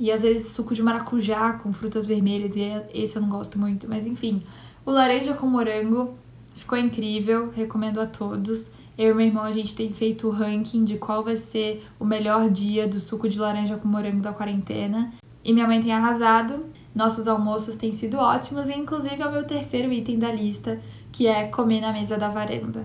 e 0.00 0.10
às 0.10 0.22
vezes 0.22 0.50
suco 0.50 0.74
de 0.74 0.82
maracujá 0.82 1.52
com 1.52 1.72
frutas 1.72 2.04
vermelhas, 2.04 2.56
e 2.56 2.62
esse 2.92 3.14
eu 3.14 3.22
não 3.22 3.28
gosto 3.28 3.56
muito, 3.56 3.88
mas 3.88 4.04
enfim. 4.04 4.42
O 4.84 4.90
laranja 4.90 5.34
com 5.34 5.46
morango 5.46 6.18
ficou 6.54 6.76
incrível, 6.76 7.52
recomendo 7.54 8.00
a 8.00 8.06
todos. 8.06 8.72
Eu 8.98 9.12
e 9.12 9.14
meu 9.14 9.26
irmão, 9.26 9.44
a 9.44 9.52
gente 9.52 9.76
tem 9.76 9.92
feito 9.92 10.26
o 10.26 10.30
ranking 10.32 10.82
de 10.82 10.98
qual 10.98 11.22
vai 11.22 11.36
ser 11.36 11.84
o 12.00 12.04
melhor 12.04 12.50
dia 12.50 12.88
do 12.88 12.98
suco 12.98 13.28
de 13.28 13.38
laranja 13.38 13.76
com 13.76 13.86
morango 13.86 14.20
da 14.20 14.32
quarentena. 14.32 15.12
E 15.44 15.52
minha 15.52 15.68
mãe 15.68 15.80
tem 15.80 15.92
arrasado. 15.92 16.64
Nossos 16.94 17.26
almoços 17.26 17.76
têm 17.76 17.92
sido 17.92 18.18
ótimos 18.18 18.68
e 18.68 18.74
inclusive 18.74 19.22
é 19.22 19.26
o 19.26 19.32
meu 19.32 19.44
terceiro 19.44 19.92
item 19.92 20.18
da 20.18 20.30
lista, 20.30 20.80
que 21.10 21.26
é 21.26 21.44
comer 21.44 21.80
na 21.80 21.92
mesa 21.92 22.16
da 22.16 22.28
varanda. 22.28 22.84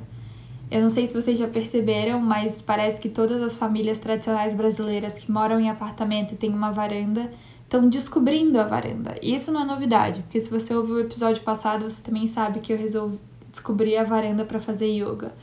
Eu 0.70 0.82
não 0.82 0.90
sei 0.90 1.08
se 1.08 1.14
vocês 1.14 1.38
já 1.38 1.48
perceberam, 1.48 2.20
mas 2.20 2.62
parece 2.62 3.00
que 3.00 3.08
todas 3.08 3.42
as 3.42 3.58
famílias 3.58 3.98
tradicionais 3.98 4.54
brasileiras 4.54 5.14
que 5.14 5.32
moram 5.32 5.60
em 5.60 5.70
apartamento 5.70 6.34
e 6.34 6.36
têm 6.36 6.54
uma 6.54 6.72
varanda 6.72 7.32
estão 7.64 7.88
descobrindo 7.88 8.60
a 8.60 8.64
varanda. 8.64 9.16
E 9.22 9.34
isso 9.34 9.52
não 9.52 9.62
é 9.62 9.66
novidade, 9.66 10.22
porque 10.22 10.40
se 10.40 10.50
você 10.50 10.74
ouviu 10.74 10.96
o 10.96 11.00
episódio 11.00 11.42
passado, 11.44 11.90
você 11.90 12.02
também 12.02 12.28
sabe 12.28 12.60
que 12.60 12.72
eu 12.72 12.78
resolvi 12.78 13.20
descobrir 13.52 13.98
a 13.98 14.04
varanda 14.04 14.46
para 14.46 14.60
fazer 14.60 14.88
yoga. 14.88 15.34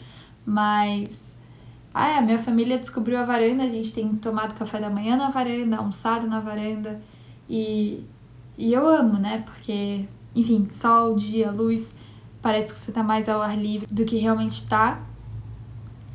Mas 0.44 1.34
ah, 1.92 2.18
a 2.18 2.20
minha 2.20 2.38
família 2.38 2.78
descobriu 2.78 3.18
a 3.18 3.24
varanda, 3.24 3.64
a 3.64 3.68
gente 3.68 3.92
tem 3.92 4.08
tomado 4.16 4.54
café 4.54 4.78
da 4.78 4.90
manhã 4.90 5.16
na 5.16 5.30
varanda, 5.30 5.76
almoçado 5.76 6.26
na 6.26 6.40
varanda 6.40 7.00
e 7.48 8.04
e 8.56 8.72
eu 8.72 8.86
amo, 8.86 9.18
né? 9.18 9.42
Porque, 9.44 10.06
enfim, 10.34 10.68
sol, 10.68 11.14
dia, 11.14 11.50
luz, 11.50 11.94
parece 12.40 12.72
que 12.72 12.78
você 12.78 12.92
tá 12.92 13.02
mais 13.02 13.28
ao 13.28 13.42
ar 13.42 13.58
livre 13.58 13.86
do 13.92 14.04
que 14.04 14.16
realmente 14.16 14.66
tá. 14.66 15.00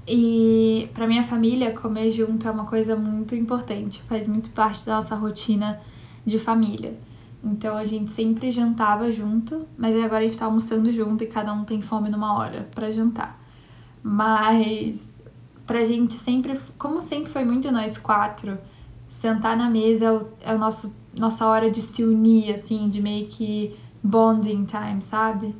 E 0.07 0.89
para 0.93 1.05
minha 1.05 1.23
família, 1.23 1.73
comer 1.73 2.09
junto 2.09 2.47
é 2.47 2.51
uma 2.51 2.65
coisa 2.65 2.95
muito 2.95 3.35
importante, 3.35 4.01
faz 4.01 4.27
muito 4.27 4.49
parte 4.51 4.85
da 4.85 4.95
nossa 4.95 5.15
rotina 5.15 5.79
de 6.25 6.39
família. 6.39 6.97
Então 7.43 7.77
a 7.77 7.85
gente 7.85 8.11
sempre 8.11 8.51
jantava 8.51 9.11
junto, 9.11 9.67
mas 9.77 9.95
agora 9.95 10.23
a 10.23 10.27
gente 10.27 10.37
tá 10.37 10.45
almoçando 10.45 10.91
junto 10.91 11.23
e 11.23 11.27
cada 11.27 11.53
um 11.53 11.63
tem 11.63 11.81
fome 11.81 12.09
numa 12.09 12.37
hora 12.37 12.67
para 12.73 12.91
jantar. 12.91 13.39
Mas 14.01 15.11
pra 15.65 15.85
gente 15.85 16.15
sempre, 16.15 16.59
como 16.77 17.01
sempre 17.01 17.31
foi 17.31 17.45
muito 17.45 17.71
nós 17.71 17.97
quatro, 17.97 18.57
sentar 19.07 19.55
na 19.55 19.69
mesa 19.69 20.05
é 20.05 20.11
o, 20.11 20.27
é 20.41 20.55
o 20.55 20.57
nosso 20.57 20.95
nossa 21.17 21.47
hora 21.47 21.69
de 21.69 21.81
se 21.81 22.03
unir, 22.03 22.53
assim, 22.53 22.87
de 22.87 23.01
meio 23.01 23.27
que 23.27 23.75
bonding 24.03 24.65
time, 24.65 25.01
sabe? 25.01 25.55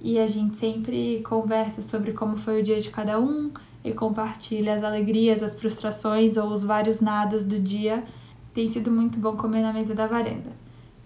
E 0.00 0.18
a 0.18 0.26
gente 0.26 0.56
sempre 0.56 1.22
conversa 1.22 1.80
sobre 1.80 2.12
como 2.12 2.36
foi 2.36 2.60
o 2.60 2.62
dia 2.62 2.80
de 2.80 2.90
cada 2.90 3.18
um 3.18 3.50
e 3.82 3.92
compartilha 3.92 4.74
as 4.74 4.82
alegrias, 4.82 5.42
as 5.42 5.54
frustrações 5.54 6.36
ou 6.36 6.48
os 6.48 6.64
vários 6.64 7.00
nadas 7.00 7.44
do 7.44 7.58
dia. 7.58 8.04
Tem 8.52 8.66
sido 8.66 8.90
muito 8.90 9.18
bom 9.18 9.36
comer 9.36 9.62
na 9.62 9.72
mesa 9.72 9.94
da 9.94 10.06
varanda. 10.06 10.50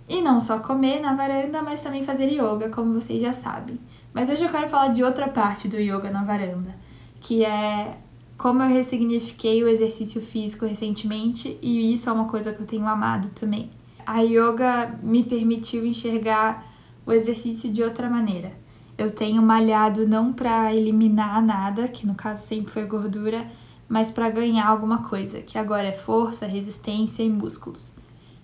E 0.09 0.21
não 0.21 0.40
só 0.40 0.59
comer 0.59 1.00
na 1.00 1.14
varanda, 1.14 1.62
mas 1.62 1.83
também 1.83 2.02
fazer 2.02 2.30
yoga, 2.30 2.71
como 2.71 2.95
vocês 2.95 3.21
já 3.21 3.33
sabem. 3.33 3.78
Mas 4.12 4.30
hoje 4.30 4.45
eu 4.45 4.49
quero 4.49 4.68
falar 4.68 4.88
de 4.88 5.04
outra 5.04 5.28
parte 5.28 5.68
do 5.68 5.76
yoga 5.76 6.11
na 6.11 6.25
varanda, 6.25 6.75
que 7.21 7.45
é 7.45 7.99
como 8.38 8.62
eu 8.62 8.68
ressignifiquei 8.68 9.62
o 9.62 9.68
exercício 9.68 10.23
físico 10.23 10.64
recentemente 10.64 11.59
e 11.61 11.92
isso 11.92 12.09
é 12.09 12.12
uma 12.12 12.28
coisa 12.28 12.52
que 12.52 12.62
eu 12.62 12.66
tenho 12.66 12.87
amado 12.87 13.30
também 13.30 13.68
a 14.09 14.21
yoga 14.21 14.99
me 15.02 15.23
permitiu 15.23 15.85
enxergar 15.85 16.66
o 17.04 17.12
exercício 17.12 17.71
de 17.71 17.83
outra 17.83 18.09
maneira. 18.09 18.52
Eu 18.97 19.11
tenho 19.11 19.42
malhado 19.42 20.09
não 20.09 20.33
para 20.33 20.75
eliminar 20.75 21.42
nada, 21.42 21.87
que 21.88 22.07
no 22.07 22.14
caso 22.14 22.47
sempre 22.47 22.73
foi 22.73 22.87
gordura, 22.87 23.47
mas 23.87 24.11
para 24.11 24.30
ganhar 24.30 24.66
alguma 24.66 25.02
coisa, 25.02 25.42
que 25.42 25.59
agora 25.59 25.88
é 25.88 25.92
força, 25.92 26.47
resistência 26.47 27.23
e 27.23 27.28
músculos. 27.28 27.92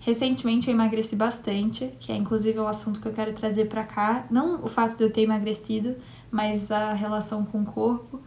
Recentemente 0.01 0.69
eu 0.69 0.75
emagreci 0.75 1.17
bastante, 1.17 1.91
que 1.99 2.13
é 2.13 2.15
inclusive 2.15 2.61
um 2.61 2.69
assunto 2.69 3.01
que 3.01 3.09
eu 3.09 3.13
quero 3.13 3.33
trazer 3.33 3.65
para 3.65 3.85
cá, 3.85 4.27
não 4.31 4.63
o 4.63 4.69
fato 4.69 4.99
de 4.99 5.03
eu 5.03 5.11
ter 5.11 5.23
emagrecido, 5.23 5.97
mas 6.31 6.71
a 6.71 6.93
relação 6.93 7.43
com 7.43 7.63
o 7.63 7.65
corpo. 7.65 8.21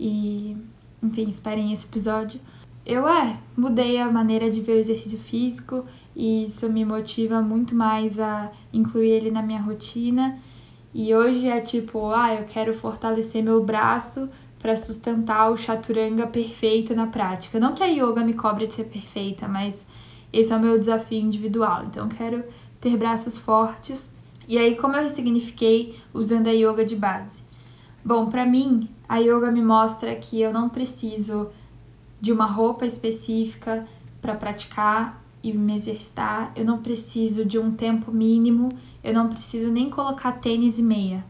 E, 0.00 0.56
enfim, 1.02 1.28
esperem 1.28 1.72
esse 1.72 1.86
episódio. 1.86 2.40
Eu 2.84 3.06
é, 3.06 3.38
mudei 3.56 3.98
a 3.98 4.10
maneira 4.10 4.50
de 4.50 4.60
ver 4.60 4.72
o 4.72 4.78
exercício 4.78 5.18
físico 5.18 5.84
e 6.14 6.42
isso 6.42 6.68
me 6.68 6.84
motiva 6.84 7.40
muito 7.40 7.74
mais 7.74 8.18
a 8.18 8.50
incluir 8.72 9.10
ele 9.10 9.30
na 9.30 9.42
minha 9.42 9.60
rotina. 9.60 10.38
E 10.92 11.14
hoje 11.14 11.48
é 11.48 11.60
tipo, 11.60 12.10
ah, 12.10 12.34
eu 12.34 12.44
quero 12.44 12.74
fortalecer 12.74 13.42
meu 13.42 13.62
braço 13.62 14.28
para 14.58 14.76
sustentar 14.76 15.50
o 15.50 15.56
chaturanga 15.56 16.26
perfeito 16.26 16.94
na 16.94 17.06
prática. 17.06 17.58
Não 17.58 17.74
que 17.74 17.82
a 17.82 17.86
yoga 17.86 18.22
me 18.22 18.34
cobre 18.34 18.66
de 18.66 18.74
ser 18.74 18.84
perfeita, 18.84 19.48
mas 19.48 19.86
esse 20.32 20.52
é 20.52 20.56
o 20.56 20.60
meu 20.60 20.78
desafio 20.78 21.20
individual. 21.20 21.84
Então, 21.86 22.08
quero 22.08 22.44
ter 22.80 22.96
braços 22.96 23.38
fortes. 23.38 24.12
E 24.48 24.58
aí, 24.58 24.76
como 24.76 24.96
eu 24.96 25.02
ressignifiquei 25.02 25.96
usando 26.12 26.48
a 26.48 26.52
yoga 26.52 26.84
de 26.84 26.94
base? 26.94 27.42
Bom, 28.04 28.26
para 28.26 28.44
mim, 28.44 28.88
a 29.08 29.18
yoga 29.18 29.50
me 29.50 29.62
mostra 29.62 30.14
que 30.16 30.40
eu 30.40 30.52
não 30.52 30.68
preciso 30.68 31.48
de 32.20 32.32
uma 32.32 32.46
roupa 32.46 32.84
específica 32.84 33.86
para 34.20 34.34
praticar 34.34 35.22
e 35.42 35.52
me 35.52 35.74
exercitar, 35.74 36.52
eu 36.54 36.64
não 36.64 36.78
preciso 36.78 37.44
de 37.44 37.58
um 37.58 37.70
tempo 37.72 38.12
mínimo, 38.12 38.70
eu 39.02 39.12
não 39.12 39.28
preciso 39.28 39.70
nem 39.70 39.90
colocar 39.90 40.32
tênis 40.32 40.78
e 40.78 40.82
meia. 40.82 41.24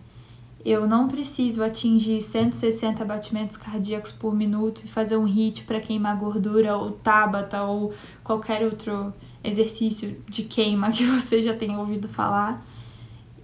Eu 0.65 0.87
não 0.87 1.09
preciso 1.09 1.63
atingir 1.63 2.21
160 2.21 3.05
batimentos 3.05 3.57
cardíacos 3.57 4.13
por 4.13 4.35
minuto 4.35 4.83
e 4.85 4.89
fazer 4.89 5.17
um 5.17 5.27
HIIT 5.27 5.65
para 5.65 5.81
queimar 5.81 6.17
gordura 6.17 6.77
ou 6.77 6.93
tabata 6.93 7.65
ou 7.65 7.93
qualquer 8.23 8.63
outro 8.63 9.13
exercício 9.43 10.17
de 10.29 10.45
queima 10.45 10.89
que 10.93 11.05
você 11.05 11.43
já 11.43 11.55
tenha 11.55 11.79
ouvido 11.79 12.09
falar. 12.09 12.65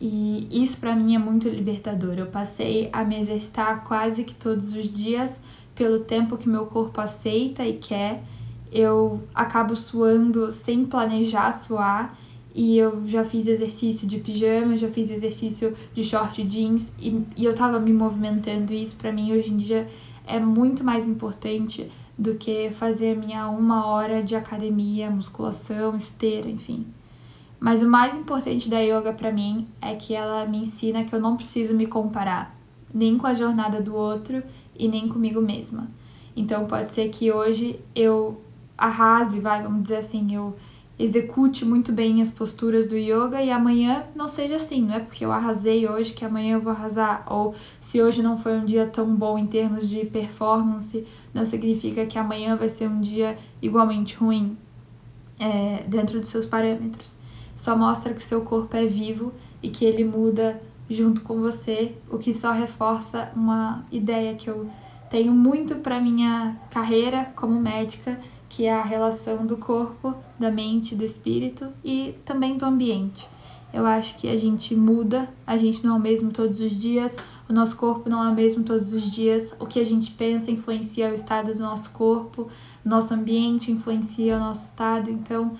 E 0.00 0.47
isso 0.50 0.78
para 0.78 0.95
mim 0.95 1.14
é 1.14 1.19
muito 1.19 1.49
libertador. 1.49 2.14
Eu 2.19 2.26
passei 2.26 2.88
a 2.93 3.05
me 3.05 3.19
exercitar 3.19 3.85
quase 3.85 4.25
que 4.25 4.35
todos 4.35 4.73
os 4.73 4.88
dias 4.88 5.40
pelo 5.75 6.00
tempo 6.00 6.37
que 6.37 6.49
meu 6.49 6.67
corpo 6.67 7.00
aceita 7.00 7.64
e 7.64 7.75
quer. 7.75 8.23
Eu 8.71 9.23
acabo 9.35 9.75
suando 9.75 10.52
sem 10.52 10.85
planejar 10.85 11.52
suar 11.52 12.17
e 12.55 12.76
eu 12.76 13.07
já 13.07 13.25
fiz 13.25 13.47
exercício 13.47 14.07
de 14.07 14.19
pijama, 14.19 14.76
já 14.76 14.88
fiz 14.88 15.11
exercício 15.11 15.75
de 15.95 16.02
short 16.02 16.43
jeans 16.43 16.90
e, 17.00 17.23
e 17.37 17.45
eu 17.45 17.55
tava 17.55 17.78
me 17.78 17.93
movimentando 17.93 18.73
e 18.73 18.83
isso 18.83 18.97
para 18.97 19.12
mim 19.12 19.33
hoje 19.33 19.52
em 19.52 19.57
dia 19.57 19.87
é 20.26 20.38
muito 20.38 20.85
mais 20.85 21.07
importante 21.07 21.88
do 22.19 22.35
que 22.35 22.71
fazer 22.71 23.17
minha 23.17 23.49
uma 23.49 23.87
hora 23.87 24.23
de 24.23 24.35
academia, 24.35 25.11
musculação, 25.11 25.97
esteira, 25.97 26.50
enfim. 26.50 26.87
Mas 27.61 27.83
o 27.83 27.88
mais 27.88 28.17
importante 28.17 28.69
da 28.69 28.79
yoga 28.79 29.12
para 29.12 29.33
mim 29.33 29.67
é 29.81 29.95
que 29.95 30.15
ela 30.15 30.47
me 30.47 30.59
ensina 30.59 31.05
que 31.05 31.15
eu 31.15 31.21
não 31.21 31.37
preciso 31.37 31.75
me 31.75 31.87
comparar 31.87 32.57
nem 32.93 33.19
com 33.19 33.27
a 33.27 33.35
jornada 33.35 33.81
do 33.81 33.95
outro 33.95 34.43
e 34.79 34.88
nem 34.88 35.09
comigo 35.09 35.41
mesma. 35.41 35.88
Então 36.37 36.67
pode 36.67 36.91
ser 36.91 37.09
que 37.09 37.33
hoje 37.33 37.81
eu 37.95 38.41
arrase, 38.77 39.41
vai, 39.41 39.62
vamos 39.62 39.83
dizer 39.83 39.97
assim, 39.97 40.35
eu 40.35 40.57
execute 40.99 41.65
muito 41.65 41.93
bem 41.93 42.21
as 42.21 42.31
posturas 42.31 42.87
do 42.87 42.97
yoga 42.97 43.41
e 43.43 43.50
amanhã 43.50 44.05
não 44.17 44.27
seja 44.27 44.57
assim, 44.57 44.83
não 44.83 44.95
é 44.95 45.00
porque 45.00 45.25
eu 45.25 45.31
arrasei 45.31 45.88
hoje 45.88 46.12
que 46.12 46.25
amanhã 46.25 46.55
eu 46.55 46.61
vou 46.61 46.73
arrasar, 46.73 47.25
ou 47.29 47.55
se 47.79 48.03
hoje 48.03 48.23
não 48.23 48.37
foi 48.37 48.57
um 48.57 48.65
dia 48.65 48.87
tão 48.87 49.15
bom 49.15 49.38
em 49.38 49.47
termos 49.47 49.88
de 49.88 50.05
performance, 50.07 51.05
não 51.33 51.45
significa 51.45 52.05
que 52.07 52.19
amanhã 52.19 52.57
vai 52.57 52.69
ser 52.69 52.88
um 52.88 53.00
dia 53.00 53.37
igualmente 53.62 54.17
ruim 54.17 54.57
é, 55.38 55.85
dentro 55.87 56.19
dos 56.19 56.29
seus 56.29 56.47
parâmetros. 56.47 57.17
Só 57.59 57.77
mostra 57.77 58.15
que 58.15 58.21
o 58.21 58.25
seu 58.25 58.43
corpo 58.43 58.77
é 58.77 58.87
vivo 58.87 59.33
e 59.61 59.69
que 59.69 59.85
ele 59.85 60.05
muda 60.05 60.62
junto 60.88 61.23
com 61.23 61.41
você, 61.41 61.93
o 62.09 62.17
que 62.17 62.33
só 62.33 62.53
reforça 62.53 63.33
uma 63.35 63.85
ideia 63.91 64.37
que 64.37 64.49
eu 64.49 64.71
tenho 65.11 65.33
muito 65.33 65.75
para 65.75 66.00
minha 66.00 66.57
carreira 66.71 67.33
como 67.35 67.61
médica 67.61 68.17
que 68.49 68.65
é 68.65 68.73
a 68.73 68.81
relação 68.81 69.45
do 69.45 69.57
corpo, 69.57 70.15
da 70.38 70.53
mente, 70.53 70.95
do 70.95 71.05
espírito 71.05 71.73
e 71.83 72.15
também 72.25 72.57
do 72.57 72.65
ambiente. 72.65 73.29
Eu 73.73 73.85
acho 73.85 74.15
que 74.15 74.29
a 74.29 74.37
gente 74.37 74.77
muda, 74.77 75.29
a 75.45 75.57
gente 75.57 75.85
não 75.85 75.97
é 75.97 75.99
o 75.99 76.00
mesmo 76.00 76.31
todos 76.31 76.61
os 76.61 76.71
dias, 76.71 77.17
o 77.49 77.53
nosso 77.53 77.77
corpo 77.77 78.09
não 78.09 78.23
é 78.23 78.29
o 78.31 78.35
mesmo 78.35 78.62
todos 78.62 78.93
os 78.93 79.03
dias, 79.11 79.53
o 79.59 79.67
que 79.67 79.81
a 79.81 79.85
gente 79.85 80.12
pensa 80.12 80.53
influencia 80.53 81.11
o 81.11 81.15
estado 81.15 81.53
do 81.53 81.61
nosso 81.61 81.91
corpo, 81.91 82.49
nosso 82.85 83.12
ambiente 83.12 83.73
influencia 83.73 84.37
o 84.37 84.38
nosso 84.38 84.67
estado, 84.67 85.11
então 85.11 85.55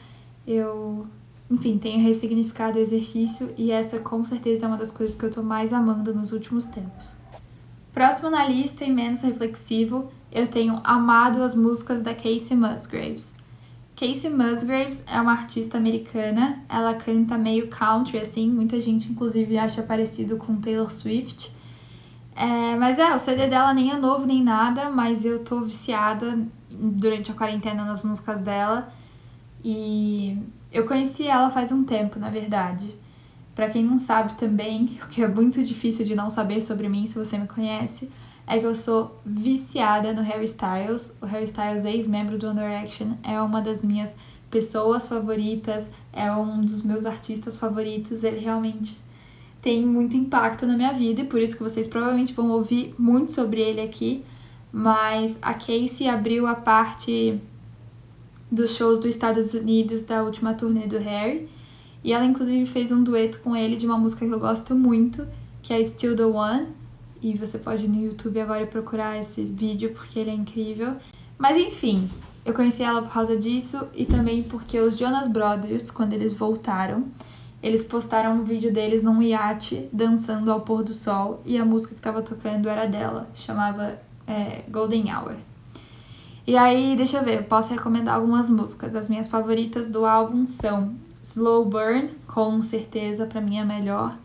eu, 0.47 1.07
enfim, 1.51 1.79
tenho 1.79 2.03
ressignificado 2.03 2.79
o 2.79 2.83
exercício 2.83 3.53
e 3.57 3.71
essa 3.71 3.99
com 3.99 4.23
certeza 4.23 4.67
é 4.67 4.69
uma 4.69 4.77
das 4.77 4.91
coisas 4.91 5.17
que 5.17 5.25
eu 5.25 5.31
tô 5.31 5.43
mais 5.43 5.73
amando 5.73 6.15
nos 6.15 6.33
últimos 6.33 6.67
tempos. 6.67 7.17
Próximo 7.93 8.29
na 8.31 8.47
lista 8.47 8.85
e 8.85 8.93
menos 8.93 9.23
reflexivo, 9.23 10.11
eu 10.31 10.47
tenho 10.47 10.81
amado 10.85 11.43
as 11.43 11.55
músicas 11.55 12.03
da 12.03 12.15
Casey 12.15 12.57
Musgraves. 12.57 13.35
Casey 13.97 14.31
Musgraves 14.31 15.03
é 15.07 15.21
uma 15.21 15.33
artista 15.33 15.79
americana, 15.79 16.63
ela 16.69 16.95
canta 16.95 17.37
meio 17.37 17.69
country, 17.69 18.19
assim, 18.19 18.49
muita 18.51 18.79
gente 18.79 19.11
inclusive 19.11 19.59
acha 19.59 19.83
parecido 19.83 20.37
com 20.37 20.61
Taylor 20.61 20.91
Swift. 20.91 21.53
É, 22.37 22.77
mas 22.77 23.01
é, 23.01 23.13
o 23.13 23.19
CD 23.19 23.49
dela 23.49 23.75
nem 23.75 23.91
é 23.91 23.97
novo 23.97 24.25
nem 24.25 24.41
nada, 24.41 24.91
mas 24.91 25.25
eu 25.25 25.41
tô 25.41 25.63
viciada 25.63 26.47
durante 26.71 27.33
a 27.33 27.35
quarentena 27.35 27.85
nas 27.85 28.05
músicas 28.05 28.41
dela. 28.41 28.89
E 29.65 30.39
eu 30.73 30.87
conheci 30.87 31.27
ela 31.27 31.51
faz 31.51 31.73
um 31.73 31.85
tempo, 31.85 32.19
na 32.19 32.31
verdade. 32.31 32.97
Para 33.55 33.69
quem 33.69 33.85
não 33.85 33.99
sabe 33.99 34.35
também, 34.35 34.85
o 35.03 35.09
que 35.09 35.23
é 35.23 35.29
muito 35.29 35.63
difícil 35.63 36.05
de 36.05 36.15
não 36.15 36.31
saber 36.31 36.63
sobre 36.63 36.89
mim 36.89 37.07
se 37.07 37.19
você 37.19 37.37
me 37.37 37.47
conhece, 37.47 38.09
é 38.47 38.59
que 38.59 38.65
eu 38.65 38.75
sou 38.75 39.21
viciada 39.25 40.13
no 40.13 40.23
Harry 40.23 40.45
Styles. 40.45 41.17
O 41.21 41.27
Harry 41.27 41.45
Styles, 41.45 41.85
ex-membro 41.85 42.39
do 42.39 42.47
One 42.47 42.61
Direction, 42.61 43.13
é 43.23 43.41
uma 43.43 43.61
das 43.61 43.83
minhas 43.83 44.17
pessoas 44.51 45.09
favoritas, 45.09 45.91
é 46.13 46.33
um 46.33 46.63
dos 46.63 46.83
meus 46.83 47.05
artistas 47.05 47.59
favoritos. 47.59 48.25
Ele 48.25 48.39
realmente 48.39 48.99
tem 49.61 49.85
muito 49.85 50.17
impacto 50.17 50.67
na 50.67 50.77
minha 50.77 50.93
vida 50.93 51.21
e 51.21 51.25
por 51.25 51.41
isso 51.41 51.57
que 51.57 51.63
vocês 51.63 51.87
provavelmente 51.87 52.33
vão 52.33 52.51
ouvir 52.51 52.95
muito 52.99 53.33
sobre 53.33 53.61
ele 53.61 53.81
aqui. 53.81 54.25
Mas 54.73 55.39
a 55.43 55.53
Casey 55.55 56.09
abriu 56.09 56.47
a 56.47 56.55
parte 56.55 57.41
dos 58.51 58.75
shows 58.75 58.99
dos 58.99 59.09
Estados 59.09 59.55
Unidos 59.55 60.03
da 60.03 60.23
última 60.23 60.55
turnê 60.55 60.87
do 60.87 60.99
Harry. 60.99 61.49
E 62.03 62.13
ela, 62.13 62.25
inclusive, 62.25 62.65
fez 62.67 62.93
um 62.93 63.03
dueto 63.03 63.41
com 63.41 63.55
ele 63.57 63.77
de 63.77 63.87
uma 63.87 63.99
música 63.99 64.27
que 64.27 64.33
eu 64.33 64.41
gosto 64.41 64.75
muito, 64.75 65.27
que 65.63 65.73
é 65.73 65.83
Still 65.83 66.15
the 66.17 66.25
One. 66.25 66.69
E 67.21 67.35
você 67.35 67.59
pode 67.59 67.87
ir 67.87 67.89
no 67.89 68.01
YouTube 68.01 68.41
agora 68.41 68.67
procurar 68.67 69.19
esse 69.19 69.45
vídeo 69.45 69.91
porque 69.91 70.19
ele 70.19 70.31
é 70.31 70.35
incrível. 70.35 70.97
Mas 71.37 71.57
enfim, 71.57 72.09
eu 72.45 72.55
conheci 72.55 72.83
ela 72.83 73.03
por 73.03 73.13
causa 73.13 73.37
disso 73.37 73.87
e 73.95 74.07
também 74.07 74.43
porque 74.43 74.79
os 74.81 74.97
Jonas 74.97 75.27
Brothers, 75.27 75.91
quando 75.91 76.13
eles 76.13 76.33
voltaram, 76.33 77.07
eles 77.63 77.83
postaram 77.83 78.37
um 78.37 78.45
vídeo 78.45 78.73
deles 78.73 79.03
num 79.03 79.21
iate 79.21 79.89
dançando 79.93 80.51
ao 80.51 80.61
pôr 80.61 80.83
do 80.83 80.95
sol 80.95 81.43
e 81.45 81.59
a 81.59 81.65
música 81.65 81.95
que 81.95 82.01
tava 82.01 82.23
tocando 82.23 82.69
era 82.69 82.87
dela, 82.87 83.29
chamava 83.35 83.99
é, 84.27 84.63
Golden 84.71 85.13
Hour. 85.13 85.35
E 86.49 86.57
aí, 86.57 86.97
deixa 86.97 87.19
eu 87.19 87.23
ver, 87.23 87.41
eu 87.41 87.45
posso 87.45 87.75
recomendar 87.75 88.15
algumas 88.15 88.49
músicas. 88.49 88.95
As 88.95 89.07
minhas 89.07 89.29
favoritas 89.29 89.91
do 89.91 90.07
álbum 90.07 90.47
são 90.47 90.95
Slow 91.23 91.67
Burn, 91.67 92.09
com 92.27 92.59
certeza 92.63 93.27
para 93.27 93.39
mim 93.39 93.59
é 93.59 93.65
melhor. 93.67 94.17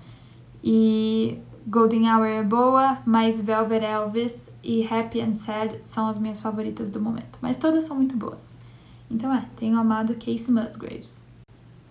E 0.63 1.37
Golden 1.67 2.09
Hour 2.09 2.25
é 2.25 2.41
boa, 2.41 2.99
mas 3.05 3.41
Velvet 3.41 3.83
Elvis 3.83 4.49
e 4.63 4.87
Happy 4.87 5.19
and 5.19 5.35
Sad 5.35 5.81
são 5.83 6.07
as 6.07 6.17
minhas 6.17 6.39
favoritas 6.39 6.89
do 6.89 7.01
momento. 7.01 7.39
Mas 7.41 7.57
todas 7.57 7.83
são 7.83 7.97
muito 7.97 8.15
boas. 8.15 8.55
Então 9.11 9.33
é, 9.33 9.45
tenho 9.57 9.77
amado 9.77 10.15
Casey 10.15 10.49
Musgraves. 10.49 11.21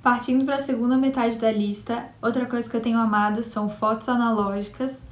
Partindo 0.03 0.47
para 0.47 0.57
a 0.57 0.59
segunda 0.59 0.97
metade 0.97 1.39
da 1.39 1.53
lista, 1.53 2.09
outra 2.23 2.47
coisa 2.47 2.71
que 2.71 2.77
eu 2.79 2.81
tenho 2.81 2.99
amado 2.99 3.43
são 3.43 3.69
fotos 3.69 4.09
analógicas. 4.09 5.05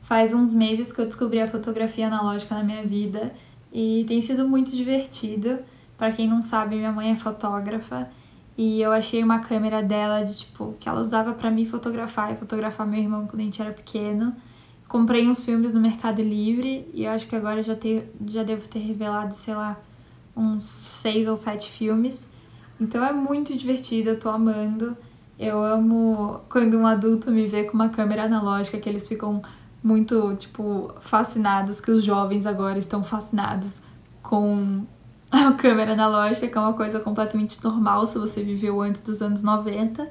Faz 0.00 0.32
uns 0.32 0.50
meses 0.50 0.90
que 0.90 0.98
eu 0.98 1.04
descobri 1.04 1.42
a 1.42 1.46
fotografia 1.46 2.06
analógica 2.06 2.54
na 2.54 2.64
minha 2.64 2.82
vida 2.82 3.34
e 3.72 4.04
tem 4.06 4.20
sido 4.20 4.46
muito 4.46 4.72
divertido. 4.72 5.58
Para 5.96 6.12
quem 6.12 6.28
não 6.28 6.42
sabe, 6.42 6.76
minha 6.76 6.92
mãe 6.92 7.12
é 7.12 7.16
fotógrafa 7.16 8.08
e 8.56 8.82
eu 8.82 8.92
achei 8.92 9.22
uma 9.22 9.38
câmera 9.38 9.82
dela 9.82 10.22
de 10.22 10.36
tipo 10.38 10.74
que 10.78 10.88
ela 10.88 11.00
usava 11.00 11.32
para 11.32 11.50
me 11.50 11.64
fotografar 11.64 12.32
e 12.32 12.36
fotografar 12.36 12.86
meu 12.86 13.00
irmão 13.00 13.26
quando 13.26 13.40
a 13.40 13.44
gente 13.44 13.62
era 13.62 13.72
pequeno. 13.72 14.34
Comprei 14.86 15.26
uns 15.26 15.44
filmes 15.44 15.72
no 15.72 15.80
Mercado 15.80 16.20
Livre 16.20 16.86
e 16.92 17.06
acho 17.06 17.26
que 17.26 17.34
agora 17.34 17.62
já, 17.62 17.74
ter, 17.74 18.14
já 18.26 18.42
devo 18.42 18.68
ter 18.68 18.80
revelado, 18.80 19.32
sei 19.32 19.54
lá, 19.54 19.80
uns 20.36 20.68
seis 20.68 21.26
ou 21.26 21.34
sete 21.34 21.70
filmes. 21.70 22.28
Então 22.78 23.02
é 23.02 23.12
muito 23.12 23.56
divertido, 23.56 24.10
eu 24.10 24.18
tô 24.18 24.28
amando. 24.28 24.96
Eu 25.38 25.62
amo 25.62 26.40
quando 26.48 26.76
um 26.78 26.86
adulto 26.86 27.30
me 27.32 27.46
vê 27.46 27.64
com 27.64 27.72
uma 27.72 27.88
câmera 27.88 28.24
analógica, 28.24 28.78
que 28.78 28.88
eles 28.88 29.08
ficam 29.08 29.40
muito, 29.82 30.34
tipo, 30.36 30.92
fascinados, 31.00 31.80
que 31.80 31.90
os 31.90 32.04
jovens 32.04 32.46
agora 32.46 32.78
estão 32.78 33.02
fascinados 33.02 33.80
com 34.22 34.84
a 35.30 35.52
câmera 35.52 35.92
analógica, 35.92 36.46
que 36.46 36.56
é 36.56 36.60
uma 36.60 36.74
coisa 36.74 37.00
completamente 37.00 37.62
normal 37.62 38.06
se 38.06 38.18
você 38.18 38.42
viveu 38.42 38.80
antes 38.80 39.00
dos 39.00 39.20
anos 39.20 39.42
90. 39.42 40.08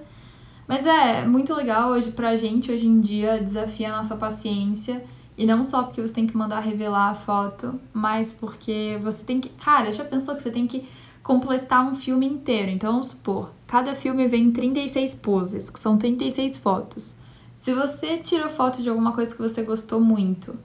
Mas 0.68 0.86
é 0.86 1.26
muito 1.26 1.54
legal 1.54 1.92
hoje 1.92 2.12
pra 2.12 2.36
gente, 2.36 2.72
hoje 2.72 2.88
em 2.88 3.00
dia, 3.00 3.42
desafia 3.42 3.94
a 3.94 3.98
nossa 3.98 4.16
paciência. 4.16 5.04
E 5.38 5.46
não 5.46 5.64
só 5.64 5.84
porque 5.84 6.02
você 6.02 6.14
tem 6.14 6.28
que 6.28 6.36
mandar 6.38 6.60
revelar 6.60 7.10
a 7.10 7.16
foto, 7.16 7.80
mas 7.94 8.32
porque 8.32 9.00
você 9.02 9.24
tem 9.24 9.40
que. 9.40 9.50
Cara, 9.50 9.92
já 9.92 10.04
pensou 10.04 10.36
que 10.36 10.42
você 10.42 10.52
tem 10.52 10.68
que 10.68 10.86
completar 11.24 11.86
um 11.86 11.96
filme 11.96 12.26
inteiro? 12.26 12.70
Então 12.70 12.92
vamos 12.92 13.08
supor, 13.08 13.52
cada 13.66 13.96
filme 13.96 14.28
vem 14.28 14.52
36 14.52 15.16
poses, 15.16 15.70
que 15.70 15.80
são 15.80 15.98
36 15.98 16.58
fotos. 16.58 17.16
Se 17.56 17.74
você 17.74 18.18
tirou 18.18 18.50
foto 18.50 18.82
de 18.82 18.90
alguma 18.90 19.12
coisa 19.14 19.36
que 19.36 19.42
você 19.42 19.62
gostou 19.62 20.00
muito, 20.00 20.58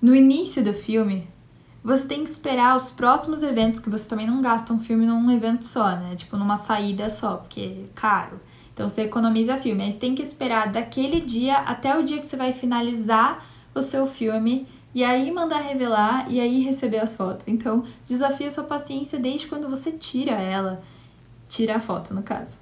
no 0.00 0.14
início 0.14 0.64
do 0.64 0.74
filme, 0.74 1.28
você 1.84 2.06
tem 2.06 2.24
que 2.24 2.30
esperar 2.30 2.76
os 2.76 2.90
próximos 2.90 3.42
eventos, 3.42 3.80
que 3.80 3.90
você 3.90 4.08
também 4.08 4.26
não 4.26 4.40
gasta 4.40 4.72
um 4.72 4.78
filme 4.78 5.06
num 5.06 5.30
evento 5.30 5.64
só, 5.64 5.96
né? 5.96 6.14
Tipo, 6.14 6.36
numa 6.36 6.56
saída 6.56 7.10
só, 7.10 7.36
porque 7.36 7.60
é 7.60 7.84
caro. 7.94 8.40
Então 8.72 8.88
você 8.88 9.02
economiza 9.02 9.56
filme. 9.56 9.82
Aí 9.82 9.92
você 9.92 9.98
tem 9.98 10.14
que 10.14 10.22
esperar 10.22 10.70
daquele 10.70 11.20
dia 11.20 11.58
até 11.58 11.96
o 11.96 12.02
dia 12.02 12.18
que 12.18 12.26
você 12.26 12.36
vai 12.36 12.52
finalizar 12.52 13.44
o 13.74 13.82
seu 13.82 14.06
filme 14.06 14.66
e 14.94 15.02
aí 15.02 15.30
mandar 15.32 15.58
revelar 15.58 16.30
e 16.30 16.40
aí 16.40 16.60
receber 16.60 16.98
as 16.98 17.14
fotos. 17.14 17.48
Então, 17.48 17.84
desafia 18.06 18.50
sua 18.50 18.64
paciência 18.64 19.18
desde 19.18 19.46
quando 19.46 19.68
você 19.68 19.90
tira 19.90 20.32
ela. 20.32 20.82
Tira 21.48 21.76
a 21.76 21.80
foto, 21.80 22.14
no 22.14 22.22
caso. 22.22 22.61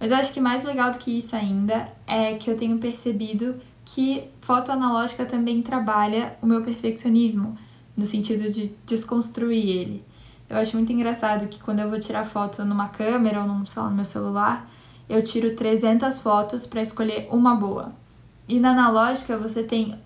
Mas 0.00 0.10
eu 0.10 0.16
acho 0.16 0.32
que 0.32 0.40
mais 0.40 0.64
legal 0.64 0.90
do 0.90 0.98
que 0.98 1.18
isso 1.18 1.36
ainda 1.36 1.86
é 2.06 2.32
que 2.32 2.50
eu 2.50 2.56
tenho 2.56 2.78
percebido 2.78 3.60
que 3.84 4.24
foto 4.40 4.72
analógica 4.72 5.26
também 5.26 5.60
trabalha 5.60 6.38
o 6.40 6.46
meu 6.46 6.62
perfeccionismo 6.62 7.56
no 7.94 8.06
sentido 8.06 8.50
de 8.50 8.74
desconstruir 8.86 9.68
ele. 9.68 10.04
Eu 10.48 10.56
acho 10.56 10.74
muito 10.74 10.90
engraçado 10.90 11.46
que 11.48 11.60
quando 11.60 11.80
eu 11.80 11.90
vou 11.90 11.98
tirar 11.98 12.24
foto 12.24 12.64
numa 12.64 12.88
câmera 12.88 13.42
ou 13.42 13.46
num, 13.46 13.66
sei 13.66 13.82
lá, 13.82 13.90
no 13.90 13.96
meu 13.96 14.04
celular, 14.04 14.68
eu 15.08 15.22
tiro 15.22 15.54
300 15.54 16.18
fotos 16.20 16.66
para 16.66 16.80
escolher 16.80 17.28
uma 17.30 17.54
boa. 17.54 17.92
E 18.48 18.58
na 18.58 18.70
analógica 18.70 19.36
você 19.36 19.62
tem. 19.62 20.00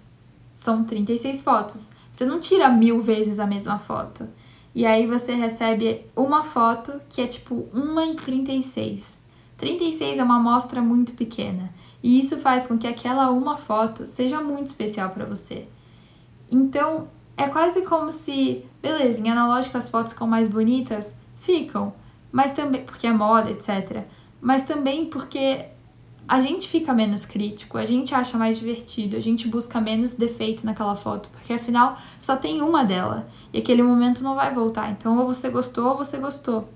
São 0.55 0.85
36 0.85 1.41
fotos. 1.43 1.91
Você 2.11 2.27
não 2.27 2.41
tira 2.41 2.69
mil 2.69 3.01
vezes 3.01 3.39
a 3.39 3.47
mesma 3.47 3.79
foto. 3.79 4.29
E 4.75 4.85
aí 4.85 5.07
você 5.07 5.35
recebe 5.35 6.05
uma 6.17 6.43
foto 6.43 7.01
que 7.09 7.21
é 7.21 7.27
tipo 7.27 7.69
1 7.73 8.01
em 8.01 8.15
36. 8.15 9.24
36 9.65 10.19
é 10.19 10.23
uma 10.23 10.37
amostra 10.37 10.83
muito 10.83 11.15
pequena. 11.15 11.73
E 12.03 12.19
isso 12.19 12.39
faz 12.39 12.67
com 12.67 12.77
que 12.77 12.87
aquela 12.87 13.31
uma 13.31 13.57
foto 13.57 14.05
seja 14.05 14.39
muito 14.43 14.67
especial 14.67 15.09
para 15.09 15.25
você. 15.25 15.67
Então, 16.51 17.09
é 17.35 17.49
quase 17.49 17.81
como 17.81 18.13
se, 18.13 18.63
beleza, 18.83 19.23
em 19.23 19.31
analógico 19.31 19.79
as 19.79 19.89
fotos 19.89 20.13
ficam 20.13 20.27
mais 20.27 20.49
bonitas, 20.49 21.17
ficam, 21.35 21.95
mas 22.31 22.53
também 22.53 22.83
porque 22.83 23.07
é 23.07 23.13
moda, 23.15 23.51
etc. 23.51 24.05
Mas 24.39 24.63
também 24.63 25.07
porque 25.07 25.65
a 26.29 26.39
gente 26.41 26.69
fica 26.69 26.93
menos 26.93 27.25
crítico, 27.25 27.79
a 27.79 27.87
gente 27.87 28.15
acha 28.15 28.37
mais 28.37 28.59
divertido, 28.59 29.17
a 29.17 29.21
gente 29.21 29.49
busca 29.49 29.81
menos 29.81 30.15
defeito 30.15 30.67
naquela 30.67 30.95
foto, 30.95 31.31
porque 31.31 31.55
afinal 31.55 31.97
só 32.19 32.37
tem 32.37 32.61
uma 32.61 32.85
dela 32.85 33.27
e 33.51 33.61
aquele 33.61 33.83
momento 33.83 34.23
não 34.23 34.35
vai 34.35 34.53
voltar. 34.53 34.91
Então, 34.91 35.17
ou 35.19 35.27
você 35.27 35.49
gostou 35.49 35.89
ou 35.89 35.97
você 35.97 36.19
gostou. 36.19 36.69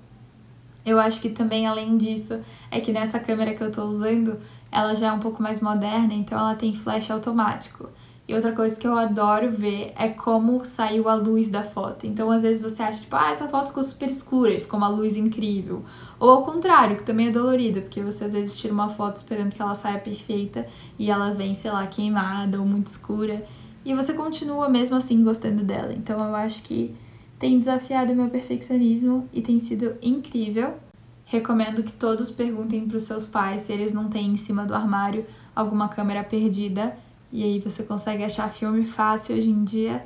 Eu 0.89 0.99
acho 0.99 1.21
que 1.21 1.29
também, 1.29 1.67
além 1.67 1.97
disso, 1.97 2.39
é 2.71 2.79
que 2.79 2.91
nessa 2.91 3.19
câmera 3.19 3.53
que 3.53 3.63
eu 3.63 3.71
tô 3.71 3.83
usando, 3.83 4.39
ela 4.71 4.95
já 4.95 5.07
é 5.07 5.11
um 5.11 5.19
pouco 5.19 5.41
mais 5.41 5.59
moderna, 5.59 6.13
então 6.13 6.37
ela 6.37 6.55
tem 6.55 6.73
flash 6.73 7.11
automático. 7.11 7.89
E 8.27 8.33
outra 8.33 8.51
coisa 8.53 8.79
que 8.79 8.87
eu 8.87 8.95
adoro 8.95 9.51
ver 9.51 9.91
é 9.95 10.07
como 10.07 10.63
saiu 10.63 11.07
a 11.09 11.15
luz 11.15 11.49
da 11.49 11.63
foto. 11.63 12.05
Então, 12.05 12.29
às 12.29 12.43
vezes 12.43 12.61
você 12.61 12.83
acha, 12.83 13.01
tipo, 13.01 13.15
ah, 13.15 13.31
essa 13.31 13.47
foto 13.47 13.67
ficou 13.67 13.83
super 13.83 14.09
escura 14.09 14.51
e 14.53 14.59
ficou 14.59 14.77
uma 14.77 14.87
luz 14.87 15.17
incrível. 15.17 15.83
Ou 16.19 16.29
ao 16.29 16.43
contrário, 16.43 16.95
que 16.95 17.03
também 17.03 17.27
é 17.27 17.31
dolorido, 17.31 17.81
porque 17.81 18.01
você 18.01 18.25
às 18.25 18.33
vezes 18.33 18.55
tira 18.55 18.73
uma 18.73 18.89
foto 18.89 19.15
esperando 19.15 19.53
que 19.53 19.61
ela 19.61 19.73
saia 19.73 19.97
perfeita 19.99 20.67
e 20.97 21.09
ela 21.09 21.31
vem, 21.33 21.53
sei 21.55 21.71
lá, 21.71 21.85
queimada 21.87 22.59
ou 22.59 22.65
muito 22.65 22.87
escura. 22.87 23.43
E 23.85 23.95
você 23.95 24.13
continua 24.13 24.69
mesmo 24.69 24.95
assim 24.95 25.23
gostando 25.23 25.63
dela. 25.63 25.93
Então, 25.93 26.19
eu 26.23 26.35
acho 26.35 26.61
que 26.61 26.95
tem 27.39 27.57
desafiado 27.57 28.13
meu 28.13 28.29
perfeccionismo 28.29 29.27
e 29.31 29.41
tem 29.41 29.57
sido 29.57 29.95
incrível. 30.01 30.75
Recomendo 31.23 31.81
que 31.83 31.93
todos 31.93 32.29
perguntem 32.29 32.85
para 32.85 32.97
os 32.97 33.03
seus 33.03 33.25
pais 33.25 33.61
se 33.61 33.71
eles 33.71 33.93
não 33.93 34.09
têm 34.09 34.27
em 34.27 34.35
cima 34.35 34.65
do 34.65 34.75
armário 34.75 35.25
alguma 35.55 35.87
câmera 35.87 36.23
perdida 36.23 36.95
e 37.31 37.43
aí 37.43 37.59
você 37.59 37.83
consegue 37.83 38.23
achar 38.23 38.49
filme 38.49 38.85
fácil 38.85 39.37
hoje 39.37 39.49
em 39.49 39.63
dia 39.63 40.05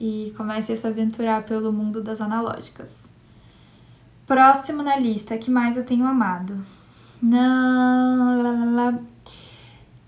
e 0.00 0.32
comece 0.36 0.72
a 0.72 0.76
se 0.76 0.86
aventurar 0.86 1.44
pelo 1.44 1.72
mundo 1.72 2.02
das 2.02 2.20
analógicas. 2.20 3.08
Próximo 4.26 4.82
na 4.82 4.96
lista, 4.96 5.38
que 5.38 5.50
mais 5.50 5.76
eu 5.76 5.84
tenho 5.84 6.06
amado? 6.06 6.58
Não... 7.22 9.00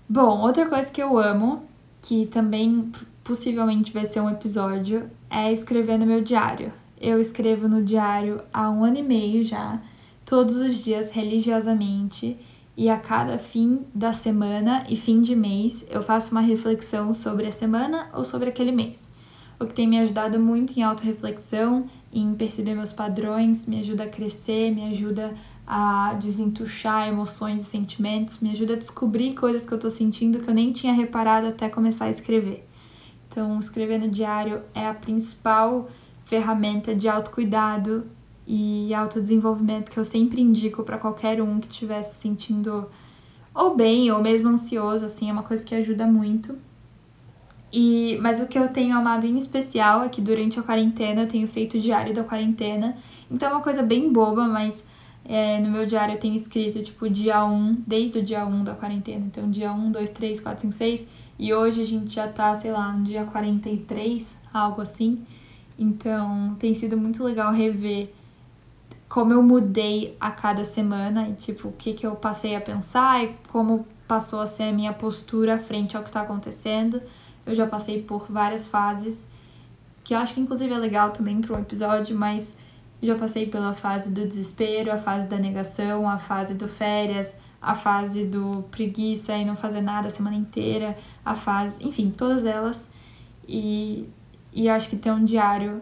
Bom, 0.09 0.39
outra 0.41 0.65
coisa 0.67 0.91
que 0.91 1.01
eu 1.01 1.17
amo, 1.17 1.63
que 2.01 2.25
também 2.25 2.91
possivelmente 3.23 3.93
vai 3.93 4.05
ser 4.05 4.19
um 4.21 4.29
episódio, 4.29 5.09
é 5.35 5.51
escrever 5.51 5.99
no 5.99 6.05
meu 6.05 6.21
diário. 6.21 6.71
Eu 6.99 7.19
escrevo 7.19 7.67
no 7.67 7.83
diário 7.83 8.41
há 8.53 8.69
um 8.69 8.85
ano 8.85 8.99
e 8.99 9.03
meio 9.03 9.43
já, 9.43 9.81
todos 10.23 10.55
os 10.55 10.81
dias 10.81 11.11
religiosamente 11.11 12.37
e 12.77 12.89
a 12.89 12.97
cada 12.97 13.37
fim 13.37 13.85
da 13.93 14.13
semana 14.13 14.81
e 14.89 14.95
fim 14.95 15.21
de 15.21 15.35
mês 15.35 15.85
eu 15.89 16.01
faço 16.01 16.31
uma 16.31 16.39
reflexão 16.39 17.13
sobre 17.13 17.47
a 17.47 17.51
semana 17.51 18.07
ou 18.13 18.23
sobre 18.23 18.47
aquele 18.47 18.71
mês. 18.71 19.09
O 19.59 19.65
que 19.65 19.73
tem 19.73 19.85
me 19.85 19.99
ajudado 19.99 20.39
muito 20.39 20.77
em 20.77 20.83
autorreflexão, 20.83 21.85
em 22.13 22.33
perceber 22.35 22.73
meus 22.73 22.93
padrões, 22.93 23.65
me 23.65 23.79
ajuda 23.79 24.05
a 24.05 24.09
crescer, 24.09 24.71
me 24.71 24.85
ajuda 24.85 25.33
a 25.67 26.13
desentuchar 26.13 27.09
emoções 27.09 27.61
e 27.61 27.65
sentimentos, 27.65 28.39
me 28.39 28.51
ajuda 28.51 28.73
a 28.73 28.77
descobrir 28.77 29.33
coisas 29.33 29.65
que 29.65 29.73
eu 29.73 29.79
tô 29.79 29.89
sentindo 29.89 30.39
que 30.39 30.49
eu 30.49 30.53
nem 30.53 30.71
tinha 30.71 30.93
reparado 30.93 31.47
até 31.47 31.67
começar 31.67 32.05
a 32.05 32.09
escrever. 32.09 32.65
Então, 33.35 33.59
escrever 33.59 33.97
no 33.97 34.07
diário 34.07 34.61
é 34.73 34.87
a 34.87 34.93
principal 34.93 35.89
ferramenta 36.23 36.95
de 36.95 37.09
autocuidado 37.09 38.07
e 38.47 38.93
autodesenvolvimento 38.93 39.91
que 39.91 39.99
eu 39.99 40.05
sempre 40.05 40.41
indico 40.41 40.83
para 40.83 40.97
qualquer 40.97 41.41
um 41.41 41.59
que 41.59 41.67
estivesse 41.67 42.15
sentindo 42.15 42.89
ou 43.53 43.75
bem 43.75 44.09
ou 44.09 44.23
mesmo 44.23 44.47
ansioso, 44.47 45.03
assim, 45.03 45.29
é 45.29 45.33
uma 45.33 45.43
coisa 45.43 45.65
que 45.65 45.75
ajuda 45.75 46.07
muito. 46.07 46.57
E 47.73 48.17
mas 48.21 48.39
o 48.39 48.47
que 48.47 48.57
eu 48.57 48.69
tenho 48.69 48.95
amado 48.95 49.25
em 49.25 49.35
especial 49.35 50.01
é 50.01 50.07
que 50.07 50.21
durante 50.21 50.57
a 50.57 50.63
quarentena 50.63 51.23
eu 51.23 51.27
tenho 51.27 51.45
feito 51.45 51.75
o 51.75 51.79
diário 51.79 52.13
da 52.13 52.23
quarentena. 52.23 52.95
Então 53.29 53.49
é 53.49 53.51
uma 53.51 53.61
coisa 53.61 53.83
bem 53.83 54.13
boba, 54.13 54.47
mas 54.47 54.85
é, 55.27 55.59
no 55.59 55.71
meu 55.71 55.85
diário 55.85 56.13
eu 56.13 56.19
tenho 56.19 56.35
escrito, 56.35 56.81
tipo, 56.83 57.09
dia 57.09 57.43
1, 57.43 57.83
desde 57.87 58.19
o 58.19 58.23
dia 58.23 58.45
1 58.45 58.63
da 58.63 58.75
quarentena. 58.75 59.25
Então, 59.25 59.49
dia 59.49 59.71
1, 59.73 59.91
2, 59.91 60.09
3, 60.11 60.39
4, 60.39 60.61
5, 60.61 60.73
6. 60.73 61.07
E 61.39 61.53
hoje 61.53 61.81
a 61.81 61.85
gente 61.85 62.13
já 62.13 62.27
tá, 62.27 62.53
sei 62.53 62.71
lá, 62.71 62.91
no 62.91 63.03
dia 63.03 63.25
43, 63.25 64.37
algo 64.53 64.81
assim. 64.81 65.23
Então, 65.77 66.55
tem 66.59 66.73
sido 66.73 66.95
muito 66.95 67.23
legal 67.23 67.51
rever 67.51 68.09
como 69.09 69.33
eu 69.33 69.41
mudei 69.41 70.15
a 70.19 70.31
cada 70.31 70.63
semana 70.63 71.29
e 71.29 71.33
tipo 71.33 71.69
o 71.69 71.71
que 71.71 71.93
que 71.93 72.05
eu 72.05 72.15
passei 72.15 72.55
a 72.55 72.61
pensar 72.61 73.23
e 73.23 73.35
como 73.47 73.85
passou 74.07 74.39
a 74.39 74.47
ser 74.47 74.63
a 74.63 74.73
minha 74.73 74.93
postura 74.93 75.57
frente 75.57 75.95
ao 75.95 76.03
que 76.03 76.09
está 76.09 76.21
acontecendo. 76.21 77.01
Eu 77.45 77.53
já 77.53 77.67
passei 77.67 78.01
por 78.01 78.25
várias 78.29 78.67
fases 78.67 79.27
que 80.03 80.13
eu 80.13 80.19
acho 80.19 80.33
que 80.35 80.39
inclusive 80.39 80.71
é 80.71 80.77
legal 80.77 81.11
também 81.11 81.41
para 81.41 81.55
um 81.55 81.59
episódio, 81.59 82.15
mas 82.17 82.53
já 83.05 83.15
passei 83.15 83.45
pela 83.45 83.73
fase 83.73 84.11
do 84.11 84.25
desespero, 84.27 84.91
a 84.91 84.97
fase 84.97 85.27
da 85.27 85.37
negação, 85.37 86.09
a 86.09 86.17
fase 86.17 86.55
do 86.55 86.67
férias, 86.67 87.35
a 87.61 87.75
fase 87.75 88.25
do 88.25 88.63
preguiça 88.71 89.35
e 89.35 89.45
não 89.45 89.55
fazer 89.55 89.81
nada 89.81 90.07
a 90.07 90.11
semana 90.11 90.35
inteira, 90.35 90.95
a 91.23 91.35
fase, 91.35 91.85
enfim, 91.87 92.09
todas 92.09 92.45
elas. 92.45 92.89
E, 93.47 94.07
e 94.53 94.69
acho 94.69 94.89
que 94.89 94.95
ter 94.95 95.11
um 95.11 95.23
diário 95.23 95.81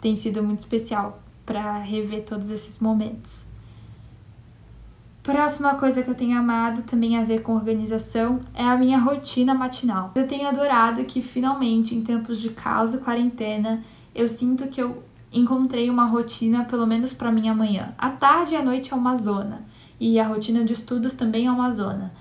tem 0.00 0.14
sido 0.16 0.42
muito 0.42 0.60
especial 0.60 1.22
para 1.44 1.78
rever 1.78 2.24
todos 2.24 2.50
esses 2.50 2.78
momentos. 2.78 3.46
Próxima 5.22 5.74
coisa 5.74 6.02
que 6.02 6.08
eu 6.08 6.14
tenho 6.14 6.38
amado 6.38 6.84
também 6.84 7.18
a 7.18 7.24
ver 7.24 7.42
com 7.42 7.54
organização 7.54 8.40
é 8.54 8.62
a 8.62 8.78
minha 8.78 8.98
rotina 8.98 9.52
matinal. 9.52 10.12
Eu 10.14 10.26
tenho 10.26 10.48
adorado 10.48 11.04
que 11.04 11.20
finalmente, 11.20 11.94
em 11.94 12.02
tempos 12.02 12.40
de 12.40 12.50
caos 12.50 12.94
e 12.94 12.98
quarentena, 12.98 13.82
eu 14.14 14.26
sinto 14.28 14.68
que 14.68 14.80
eu 14.80 15.02
encontrei 15.32 15.90
uma 15.90 16.04
rotina, 16.04 16.64
pelo 16.64 16.86
menos 16.86 17.12
para 17.12 17.30
minha 17.30 17.54
manhã. 17.54 17.94
A 17.98 18.10
tarde 18.10 18.54
e 18.54 18.56
a 18.56 18.62
noite 18.62 18.92
é 18.92 18.96
uma 18.96 19.14
zona, 19.14 19.64
e 20.00 20.18
a 20.18 20.26
rotina 20.26 20.64
de 20.64 20.72
estudos 20.72 21.14
também 21.14 21.46
é 21.46 21.50
uma 21.50 21.70
zona. 21.70 22.12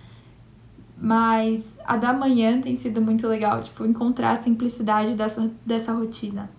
Mas 1.00 1.78
a 1.86 1.96
da 1.96 2.12
manhã 2.12 2.60
tem 2.60 2.76
sido 2.76 3.02
muito 3.02 3.28
legal, 3.28 3.62
tipo, 3.62 3.86
encontrar 3.86 4.32
a 4.32 4.36
simplicidade 4.36 5.16
dessa, 5.16 5.52
dessa 5.66 5.94
rotina. 5.94 6.50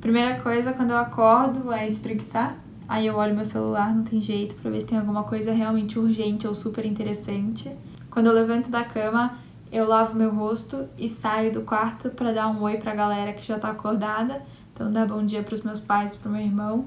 Primeira 0.00 0.40
coisa, 0.40 0.72
quando 0.72 0.90
eu 0.90 0.98
acordo, 0.98 1.72
é 1.72 1.86
espreguiçar. 1.88 2.56
Aí 2.86 3.06
eu 3.06 3.16
olho 3.16 3.34
meu 3.34 3.44
celular, 3.44 3.94
não 3.94 4.02
tem 4.02 4.20
jeito, 4.20 4.56
pra 4.56 4.70
ver 4.70 4.80
se 4.80 4.86
tem 4.86 4.98
alguma 4.98 5.24
coisa 5.24 5.52
realmente 5.52 5.98
urgente 5.98 6.46
ou 6.46 6.54
super 6.54 6.84
interessante. 6.84 7.70
Quando 8.10 8.26
eu 8.26 8.32
levanto 8.32 8.70
da 8.70 8.84
cama, 8.84 9.36
eu 9.70 9.86
lavo 9.86 10.16
meu 10.16 10.34
rosto 10.34 10.88
e 10.96 11.08
saio 11.08 11.52
do 11.52 11.62
quarto 11.62 12.10
para 12.10 12.32
dar 12.32 12.48
um 12.48 12.62
oi 12.62 12.76
pra 12.76 12.94
galera 12.94 13.32
que 13.32 13.46
já 13.46 13.58
tá 13.58 13.70
acordada. 13.70 14.42
Então, 14.78 14.92
dar 14.92 15.08
bom 15.08 15.26
dia 15.26 15.42
pros 15.42 15.62
meus 15.62 15.80
pais, 15.80 16.14
pro 16.14 16.30
meu 16.30 16.40
irmão. 16.40 16.86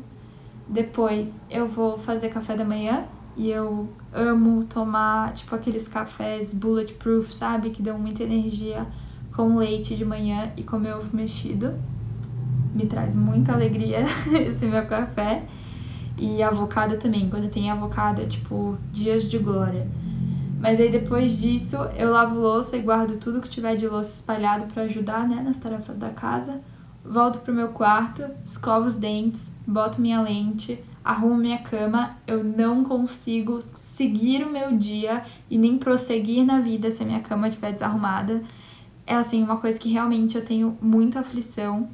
Depois, 0.66 1.42
eu 1.50 1.68
vou 1.68 1.98
fazer 1.98 2.30
café 2.30 2.56
da 2.56 2.64
manhã. 2.64 3.04
E 3.36 3.52
eu 3.52 3.90
amo 4.14 4.64
tomar, 4.64 5.34
tipo, 5.34 5.54
aqueles 5.54 5.90
cafés 5.90 6.54
bulletproof, 6.54 7.34
sabe? 7.34 7.70
Que 7.70 7.82
dão 7.82 8.00
muita 8.00 8.24
energia 8.24 8.88
com 9.36 9.58
leite 9.58 9.94
de 9.98 10.06
manhã 10.06 10.54
e 10.56 10.64
comer 10.64 10.96
ovo 10.96 11.14
mexido 11.14 11.78
me 12.74 12.86
traz 12.86 13.14
muita 13.14 13.52
alegria 13.52 14.00
esse 14.40 14.66
meu 14.68 14.86
café. 14.86 15.44
E 16.18 16.42
avocado 16.42 16.96
também. 16.96 17.30
Quando 17.30 17.50
tem 17.50 17.70
avocado 17.70 18.22
é 18.22 18.26
tipo 18.26 18.78
dias 18.90 19.30
de 19.30 19.38
glória. 19.38 19.86
Mas 20.62 20.80
aí 20.80 20.90
depois 20.90 21.38
disso 21.38 21.76
eu 21.98 22.10
lavo 22.10 22.40
louça 22.40 22.78
e 22.78 22.82
guardo 22.82 23.18
tudo 23.18 23.42
que 23.42 23.50
tiver 23.50 23.76
de 23.76 23.86
louça 23.86 24.16
espalhado 24.16 24.66
para 24.74 24.84
ajudar, 24.84 25.28
né, 25.28 25.42
nas 25.44 25.58
tarefas 25.58 25.98
da 25.98 26.12
casa. 26.12 26.62
Volto 27.04 27.42
pro 27.42 27.54
meu 27.54 27.70
quarto, 27.70 28.24
escovo 28.44 28.88
os 28.88 28.96
dentes, 28.96 29.52
boto 29.66 30.00
minha 30.00 30.22
lente, 30.22 30.84
arrumo 31.04 31.36
minha 31.36 31.58
cama. 31.58 32.18
Eu 32.28 32.44
não 32.44 32.84
consigo 32.84 33.60
seguir 33.74 34.44
o 34.46 34.52
meu 34.52 34.78
dia 34.78 35.24
e 35.50 35.58
nem 35.58 35.78
prosseguir 35.78 36.46
na 36.46 36.62
vida 36.62 36.92
se 36.92 37.04
a 37.04 37.06
minha 37.06 37.22
cama 37.22 37.48
estiver 37.48 37.74
desarrumada. 37.74 38.42
É 39.06 39.16
assim, 39.16 39.44
uma 39.44 39.58
coisa 39.58 39.80
que 39.80 39.90
realmente 39.90 40.38
eu 40.38 40.46
tenho 40.46 40.78
muita 40.82 41.20
aflição 41.20 41.90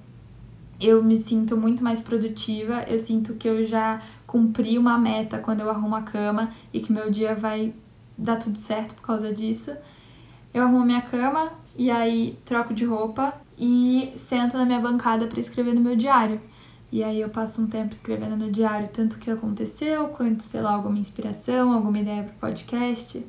eu 0.80 1.04
me 1.04 1.16
sinto 1.16 1.58
muito 1.58 1.84
mais 1.84 2.00
produtiva, 2.00 2.86
eu 2.88 3.00
sinto 3.00 3.34
que 3.34 3.48
eu 3.48 3.64
já 3.64 4.00
cumpri 4.28 4.78
uma 4.78 4.98
meta 4.98 5.40
quando 5.40 5.62
eu 5.62 5.70
arrumo 5.70 5.96
a 5.96 6.04
cama 6.04 6.50
e 6.72 6.80
que 6.80 6.92
meu 6.92 7.10
dia 7.10 7.34
vai 7.36 7.74
dar 8.18 8.36
tudo 8.36 8.58
certo 8.58 8.96
por 8.96 9.02
causa 9.02 9.34
disso. 9.34 9.76
Eu 10.54 10.64
arrumo 10.64 10.86
minha 10.86 11.02
cama 11.02 11.52
e 11.76 11.90
aí 11.90 12.38
troco 12.46 12.74
de 12.74 12.86
roupa 12.86 13.34
e 13.58 14.14
sento 14.16 14.56
na 14.58 14.66
minha 14.66 14.80
bancada 14.80 15.28
para 15.28 15.40
escrever 15.40 15.74
no 15.74 15.82
meu 15.82 15.96
diário. 15.96 16.40
E 16.92 17.04
aí 17.04 17.20
eu 17.20 17.30
passo 17.30 17.62
um 17.62 17.68
tempo 17.68 17.92
escrevendo 17.92 18.38
no 18.38 18.50
diário 18.50 18.88
tanto 18.88 19.16
o 19.16 19.20
que 19.20 19.30
aconteceu, 19.30 20.08
quanto, 20.10 20.44
sei 20.44 20.62
lá, 20.62 20.74
alguma 20.74 20.98
inspiração, 20.98 21.74
alguma 21.74 22.00
ideia 22.00 22.24
para 22.24 22.50
podcast. 22.50 23.26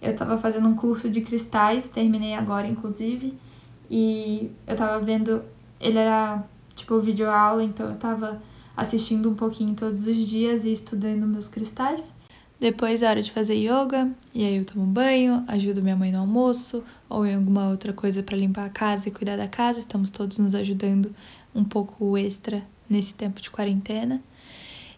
Eu 0.00 0.14
tava 0.16 0.38
fazendo 0.38 0.68
um 0.68 0.74
curso 0.74 1.08
de 1.10 1.20
cristais, 1.20 1.88
terminei 1.88 2.34
agora 2.34 2.66
inclusive, 2.66 3.36
e 3.90 4.50
eu 4.66 4.76
tava 4.76 4.98
vendo, 5.00 5.42
ele 5.80 5.98
era 5.98 6.42
tipo 6.74 6.98
vídeo 7.00 7.30
aula, 7.30 7.62
então 7.62 7.88
eu 7.88 7.96
tava 7.96 8.42
assistindo 8.76 9.30
um 9.30 9.34
pouquinho 9.34 9.74
todos 9.74 10.06
os 10.06 10.16
dias 10.16 10.64
e 10.64 10.72
estudando 10.72 11.26
meus 11.26 11.48
cristais. 11.48 12.14
Depois 12.58 13.02
é 13.02 13.08
hora 13.08 13.22
de 13.22 13.30
fazer 13.30 13.54
yoga, 13.54 14.10
e 14.34 14.44
aí 14.44 14.56
eu 14.56 14.64
tomo 14.64 14.84
um 14.84 14.90
banho, 14.90 15.44
ajudo 15.48 15.82
minha 15.82 15.96
mãe 15.96 16.12
no 16.12 16.18
almoço 16.18 16.82
ou 17.08 17.26
em 17.26 17.34
alguma 17.34 17.68
outra 17.68 17.92
coisa 17.92 18.22
para 18.22 18.36
limpar 18.36 18.66
a 18.66 18.70
casa 18.70 19.08
e 19.08 19.12
cuidar 19.12 19.36
da 19.36 19.48
casa. 19.48 19.78
Estamos 19.80 20.08
todos 20.08 20.38
nos 20.38 20.54
ajudando 20.54 21.14
um 21.54 21.64
pouco 21.64 22.16
extra 22.16 22.62
nesse 22.88 23.14
tempo 23.14 23.40
de 23.40 23.50
quarentena. 23.50 24.22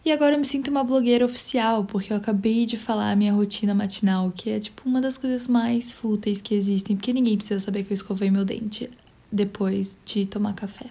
E 0.05 0.13
agora 0.13 0.37
eu 0.37 0.39
me 0.39 0.47
sinto 0.47 0.69
uma 0.71 0.85
blogueira 0.85 1.25
oficial, 1.25 1.85
porque 1.85 2.13
eu 2.13 2.17
acabei 2.17 2.65
de 2.65 2.77
falar 2.77 3.11
a 3.11 3.17
minha 3.17 3.33
rotina 3.33 3.75
matinal, 3.75 4.31
que 4.31 4.51
é 4.51 4.61
tipo 4.61 4.83
uma 4.89 5.01
das 5.01 5.19
coisas 5.19 5.49
mais 5.49 5.93
fúteis 5.93 6.41
que 6.41 6.55
existem, 6.55 6.95
porque 6.95 7.13
ninguém 7.13 7.37
precisa 7.37 7.59
saber 7.59 7.83
que 7.83 7.93
eu 7.93 7.97
escovei 7.97 8.31
meu 8.31 8.45
dente 8.45 8.89
depois 9.33 9.99
de 10.05 10.25
tomar 10.25 10.55
café. 10.55 10.87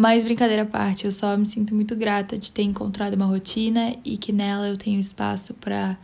Mas 0.00 0.22
brincadeira 0.22 0.62
à 0.62 0.64
parte, 0.64 1.06
eu 1.06 1.10
só 1.10 1.36
me 1.36 1.44
sinto 1.44 1.74
muito 1.74 1.96
grata 1.96 2.38
de 2.38 2.52
ter 2.52 2.62
encontrado 2.62 3.14
uma 3.14 3.26
rotina 3.26 3.96
e 4.04 4.16
que 4.16 4.30
nela 4.30 4.68
eu 4.68 4.76
tenho 4.76 5.00
espaço 5.00 5.54
para 5.54 5.98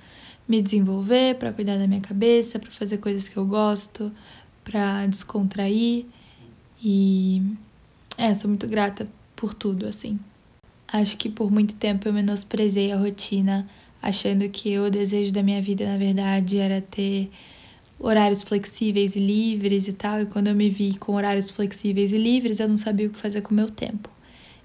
me 0.48 0.60
desenvolver, 0.60 1.36
para 1.36 1.52
cuidar 1.52 1.78
da 1.78 1.86
minha 1.86 2.00
cabeça, 2.00 2.58
para 2.58 2.72
fazer 2.72 2.98
coisas 2.98 3.28
que 3.28 3.36
eu 3.36 3.46
gosto, 3.46 4.10
para 4.64 5.06
descontrair 5.06 6.06
e 6.82 7.40
é, 8.18 8.34
sou 8.34 8.48
muito 8.48 8.66
grata 8.66 9.06
por 9.36 9.54
tudo 9.54 9.86
assim. 9.86 10.18
Acho 10.92 11.16
que 11.16 11.28
por 11.28 11.48
muito 11.48 11.76
tempo 11.76 12.08
eu 12.08 12.12
menosprezei 12.12 12.90
a 12.90 12.96
rotina, 12.96 13.64
achando 14.02 14.48
que 14.48 14.76
o 14.76 14.90
desejo 14.90 15.32
da 15.32 15.40
minha 15.40 15.62
vida 15.62 15.86
na 15.86 15.96
verdade 15.96 16.58
era 16.58 16.80
ter 16.80 17.30
horários 18.04 18.42
flexíveis 18.42 19.16
e 19.16 19.18
livres 19.18 19.88
e 19.88 19.92
tal, 19.92 20.20
e 20.20 20.26
quando 20.26 20.48
eu 20.48 20.54
me 20.54 20.68
vi 20.68 20.96
com 20.98 21.14
horários 21.14 21.50
flexíveis 21.50 22.12
e 22.12 22.18
livres, 22.18 22.60
eu 22.60 22.68
não 22.68 22.76
sabia 22.76 23.06
o 23.06 23.10
que 23.10 23.18
fazer 23.18 23.40
com 23.40 23.52
o 23.52 23.54
meu 23.54 23.70
tempo. 23.70 24.10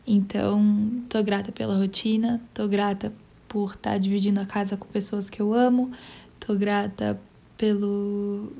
Então, 0.05 0.91
tô 1.07 1.23
grata 1.23 1.51
pela 1.51 1.77
rotina, 1.77 2.41
tô 2.53 2.67
grata 2.67 3.13
por 3.47 3.71
estar 3.71 3.91
tá 3.91 3.97
dividindo 3.97 4.41
a 4.41 4.45
casa 4.45 4.75
com 4.75 4.85
pessoas 4.87 5.29
que 5.29 5.41
eu 5.41 5.53
amo, 5.53 5.89
tô 6.37 6.53
grata 6.53 7.19
pelo. 7.57 8.51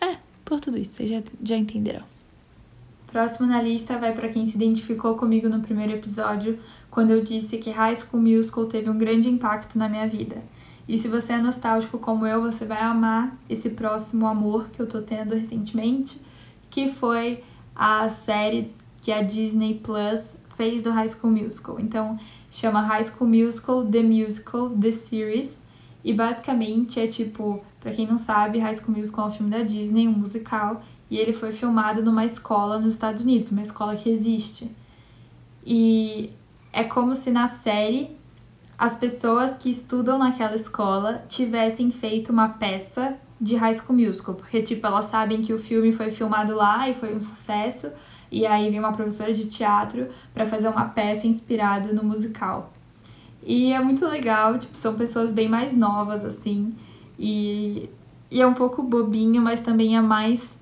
É, 0.00 0.16
por 0.44 0.60
tudo 0.60 0.78
isso, 0.78 0.92
vocês 0.92 1.10
já, 1.10 1.22
já 1.42 1.56
entenderão. 1.56 2.04
Próximo 3.08 3.46
na 3.46 3.60
lista 3.60 3.98
vai 3.98 4.12
para 4.12 4.28
quem 4.28 4.46
se 4.46 4.56
identificou 4.56 5.16
comigo 5.16 5.48
no 5.48 5.60
primeiro 5.60 5.92
episódio, 5.92 6.58
quando 6.90 7.10
eu 7.10 7.22
disse 7.22 7.58
que 7.58 7.70
High 7.70 7.96
School 7.96 8.22
Musical 8.22 8.66
teve 8.66 8.88
um 8.88 8.96
grande 8.96 9.28
impacto 9.28 9.76
na 9.76 9.88
minha 9.88 10.06
vida. 10.06 10.42
E 10.88 10.98
se 10.98 11.08
você 11.08 11.34
é 11.34 11.38
nostálgico 11.38 11.98
como 11.98 12.26
eu, 12.26 12.42
você 12.42 12.64
vai 12.64 12.80
amar 12.80 13.36
esse 13.48 13.70
próximo 13.70 14.26
amor 14.26 14.68
que 14.70 14.80
eu 14.80 14.86
tô 14.86 15.00
tendo 15.00 15.34
recentemente, 15.34 16.20
que 16.68 16.88
foi 16.88 17.42
a 17.74 18.08
série 18.08 18.72
que 19.00 19.12
a 19.12 19.22
Disney 19.22 19.74
Plus 19.74 20.34
fez 20.56 20.82
do 20.82 20.90
High 20.90 21.08
School 21.08 21.32
Musical. 21.32 21.80
Então, 21.80 22.18
chama 22.50 22.80
High 22.80 23.04
School 23.04 23.28
Musical 23.28 23.86
The 23.86 24.02
Musical 24.02 24.70
The 24.70 24.90
Series. 24.90 25.62
E 26.04 26.12
basicamente 26.12 26.98
é 26.98 27.06
tipo, 27.06 27.64
para 27.78 27.92
quem 27.92 28.06
não 28.06 28.18
sabe, 28.18 28.58
High 28.58 28.74
School 28.74 28.96
Musical 28.96 29.24
é 29.24 29.28
um 29.28 29.30
filme 29.30 29.50
da 29.50 29.62
Disney, 29.62 30.08
um 30.08 30.12
musical, 30.12 30.82
e 31.08 31.16
ele 31.16 31.32
foi 31.32 31.52
filmado 31.52 32.02
numa 32.02 32.24
escola 32.24 32.78
nos 32.78 32.94
Estados 32.94 33.22
Unidos, 33.22 33.50
uma 33.50 33.62
escola 33.62 33.94
que 33.94 34.10
existe. 34.10 34.70
E 35.64 36.32
é 36.72 36.82
como 36.82 37.14
se 37.14 37.30
na 37.30 37.46
série 37.46 38.16
as 38.82 38.96
pessoas 38.96 39.56
que 39.56 39.70
estudam 39.70 40.18
naquela 40.18 40.56
escola 40.56 41.22
tivessem 41.28 41.88
feito 41.92 42.32
uma 42.32 42.48
peça 42.48 43.16
de 43.40 43.54
High 43.54 43.74
School 43.74 43.96
Musical, 43.96 44.34
porque 44.34 44.60
tipo, 44.60 44.84
elas 44.84 45.04
sabem 45.04 45.40
que 45.40 45.54
o 45.54 45.58
filme 45.58 45.92
foi 45.92 46.10
filmado 46.10 46.52
lá 46.56 46.88
e 46.88 46.92
foi 46.92 47.14
um 47.14 47.20
sucesso, 47.20 47.92
e 48.28 48.44
aí 48.44 48.68
vem 48.70 48.80
uma 48.80 48.90
professora 48.90 49.32
de 49.32 49.44
teatro 49.44 50.08
para 50.34 50.44
fazer 50.44 50.68
uma 50.68 50.86
peça 50.86 51.28
inspirada 51.28 51.92
no 51.92 52.02
musical. 52.02 52.72
E 53.46 53.72
é 53.72 53.80
muito 53.80 54.04
legal, 54.04 54.58
tipo, 54.58 54.76
são 54.76 54.96
pessoas 54.96 55.30
bem 55.30 55.48
mais 55.48 55.76
novas 55.76 56.24
assim, 56.24 56.72
e, 57.16 57.88
e 58.32 58.40
é 58.40 58.46
um 58.48 58.54
pouco 58.54 58.82
bobinho, 58.82 59.40
mas 59.40 59.60
também 59.60 59.96
é 59.96 60.00
mais 60.00 60.58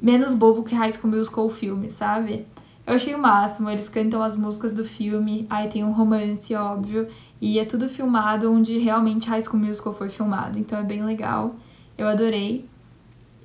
menos 0.00 0.34
bobo 0.34 0.62
que 0.62 0.74
High 0.74 0.92
School 0.92 1.12
Musical 1.14 1.44
o 1.44 1.50
filme, 1.50 1.90
sabe? 1.90 2.46
Eu 2.90 2.96
achei 2.96 3.14
o 3.14 3.18
máximo, 3.20 3.70
eles 3.70 3.88
cantam 3.88 4.20
as 4.20 4.34
músicas 4.34 4.72
do 4.72 4.82
filme, 4.82 5.46
aí 5.48 5.68
tem 5.68 5.84
um 5.84 5.92
romance, 5.92 6.52
óbvio, 6.56 7.06
e 7.40 7.56
é 7.60 7.64
tudo 7.64 7.88
filmado 7.88 8.52
onde 8.52 8.78
realmente 8.78 9.28
High 9.28 9.42
School 9.42 9.60
Musical 9.60 9.92
foi 9.92 10.08
filmado, 10.08 10.58
então 10.58 10.76
é 10.76 10.82
bem 10.82 11.04
legal. 11.04 11.54
Eu 11.96 12.08
adorei. 12.08 12.68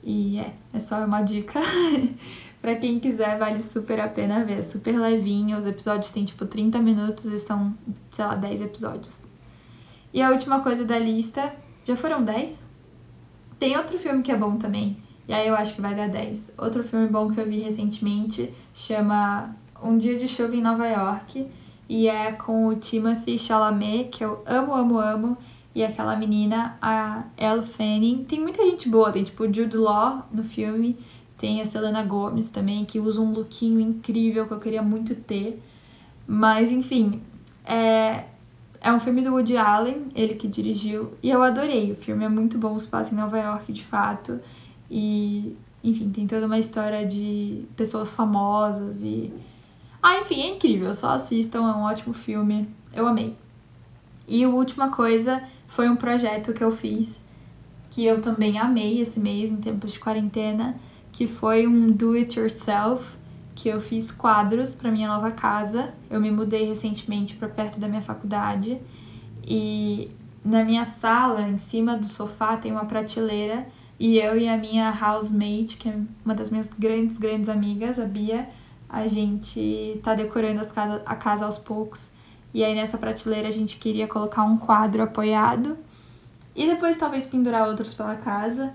E 0.03 0.39
é, 0.39 0.51
é 0.73 0.79
só 0.79 1.05
uma 1.05 1.21
dica. 1.21 1.60
pra 2.60 2.73
quem 2.73 2.99
quiser, 2.99 3.38
vale 3.38 3.62
super 3.62 3.99
a 3.99 4.08
pena 4.08 4.43
ver. 4.43 4.58
É 4.58 4.62
super 4.63 4.97
levinho, 4.97 5.55
os 5.55 5.67
episódios 5.67 6.10
têm 6.10 6.25
tipo 6.25 6.43
30 6.47 6.79
minutos 6.79 7.25
e 7.25 7.38
são, 7.38 7.75
sei 8.10 8.25
lá, 8.25 8.34
10 8.34 8.62
episódios. 8.62 9.27
E 10.12 10.23
a 10.23 10.31
última 10.31 10.62
coisa 10.62 10.84
da 10.84 10.97
lista, 10.97 11.55
já 11.84 11.95
foram 11.95 12.23
10? 12.23 12.65
Tem 13.60 13.77
outro 13.77 13.95
filme 13.99 14.23
que 14.23 14.31
é 14.31 14.36
bom 14.36 14.58
também, 14.58 14.97
e 15.27 15.33
aí 15.33 15.47
eu 15.47 15.55
acho 15.55 15.75
que 15.75 15.81
vai 15.81 15.95
dar 15.95 16.07
10. 16.07 16.53
Outro 16.57 16.83
filme 16.83 17.07
bom 17.07 17.31
que 17.31 17.39
eu 17.39 17.45
vi 17.45 17.59
recentemente 17.59 18.51
chama 18.73 19.55
Um 19.81 19.97
Dia 19.97 20.17
de 20.17 20.27
Chuva 20.27 20.55
em 20.55 20.61
Nova 20.61 20.88
York 20.88 21.47
e 21.88 22.07
é 22.07 22.31
com 22.31 22.67
o 22.67 22.75
Timothy 22.75 23.38
Chalamet, 23.38 24.09
que 24.09 24.23
eu 24.23 24.41
amo, 24.45 24.73
amo, 24.73 24.99
amo, 24.99 25.38
e 25.73 25.83
aquela 25.83 26.15
menina, 26.15 26.77
a 26.81 27.25
Elle 27.38 27.61
Fanning. 27.63 28.23
Tem 28.23 28.39
muita 28.39 28.63
gente 28.65 28.88
boa, 28.88 29.11
tem 29.11 29.23
tipo 29.23 29.43
Jude 29.53 29.77
Law 29.77 30.27
no 30.31 30.43
filme, 30.43 30.97
tem 31.38 31.61
a 31.61 31.65
Selena 31.65 32.03
Gomez 32.03 32.49
também, 32.49 32.85
que 32.85 32.99
usa 32.99 33.19
um 33.19 33.31
lookinho 33.31 33.79
incrível 33.79 34.47
que 34.47 34.53
eu 34.53 34.59
queria 34.59 34.81
muito 34.81 35.13
ter. 35.15 35.61
Mas 36.25 36.71
enfim, 36.71 37.21
é, 37.65 38.25
é 38.79 38.91
um 38.91 38.99
filme 38.99 39.21
do 39.21 39.31
Woody 39.31 39.57
Allen, 39.57 40.07
ele 40.15 40.35
que 40.35 40.47
dirigiu, 40.47 41.11
e 41.21 41.29
eu 41.29 41.43
adorei. 41.43 41.91
O 41.91 41.95
filme 41.95 42.23
é 42.23 42.29
muito 42.29 42.57
bom, 42.57 42.77
se 42.79 42.88
passa 42.88 43.13
em 43.13 43.17
Nova 43.17 43.38
York 43.38 43.71
de 43.71 43.83
fato. 43.83 44.39
E, 44.89 45.58
enfim, 45.84 46.10
tem 46.10 46.28
toda 46.28 46.45
uma 46.45 46.60
história 46.60 47.06
de 47.06 47.65
pessoas 47.76 48.13
famosas 48.13 49.02
e 49.02 49.34
ah, 50.02 50.19
enfim, 50.19 50.41
é 50.41 50.50
incrível, 50.50 50.93
só 50.93 51.10
assistam, 51.10 51.67
é 51.67 51.74
um 51.74 51.82
ótimo 51.82 52.13
filme, 52.13 52.69
eu 52.93 53.08
amei. 53.08 53.36
E 54.28 54.43
a 54.43 54.50
última 54.50 54.89
coisa 54.89 55.41
foi 55.65 55.89
um 55.89 55.95
projeto 55.95 56.54
que 56.54 56.63
eu 56.63 56.71
fiz, 56.71 57.24
que 57.89 58.06
eu 58.06 58.21
também 58.21 58.60
amei 58.60 59.02
esse 59.02 59.19
mês, 59.19 59.50
em 59.50 59.58
tempos 59.58 59.93
de 59.93 60.00
quarentena, 60.00 60.76
que 61.12 61.26
foi 61.26 61.65
um 61.65 61.91
do 61.91 62.13
it 62.13 62.39
yourself, 62.39 63.17
que 63.56 63.67
eu 63.67 63.82
fiz 63.82 64.12
quadros 64.12 64.76
para 64.76 64.91
minha 64.91 65.08
nova 65.08 65.32
casa. 65.32 65.93
Eu 66.08 66.21
me 66.21 66.30
mudei 66.30 66.65
recentemente 66.65 67.36
para 67.36 67.48
perto 67.48 67.80
da 67.80 67.88
minha 67.88 68.02
faculdade 68.02 68.80
e 69.43 70.12
na 70.43 70.63
minha 70.63 70.86
sala, 70.86 71.41
em 71.41 71.58
cima 71.58 71.98
do 71.98 72.06
sofá, 72.06 72.58
tem 72.58 72.71
uma 72.71 72.86
prateleira 72.86 73.67
e 73.99 74.19
eu 74.19 74.38
e 74.38 74.47
a 74.47 74.58
minha 74.58 74.91
housemate, 74.91 75.77
que 75.77 75.89
é 75.89 75.95
uma 76.23 76.36
das 76.36 76.49
minhas 76.49 76.69
grandes, 76.77 77.17
grandes 77.17 77.49
amigas, 77.49 77.99
a 77.99 78.05
Bia, 78.05 78.49
a 78.89 79.08
gente 79.08 79.99
tá 80.03 80.13
decorando 80.13 80.60
as 80.60 80.71
casa, 80.71 81.01
a 81.05 81.15
casa 81.15 81.45
aos 81.45 81.58
poucos. 81.58 82.12
E 82.53 82.63
aí 82.63 82.75
nessa 82.75 82.97
prateleira 82.97 83.47
a 83.47 83.51
gente 83.51 83.77
queria 83.77 84.08
colocar 84.08 84.43
um 84.43 84.58
quadro 84.58 85.03
apoiado 85.03 85.77
e 86.55 86.67
depois 86.67 86.97
talvez 86.97 87.25
pendurar 87.25 87.67
outros 87.67 87.93
pela 87.93 88.15
casa. 88.15 88.73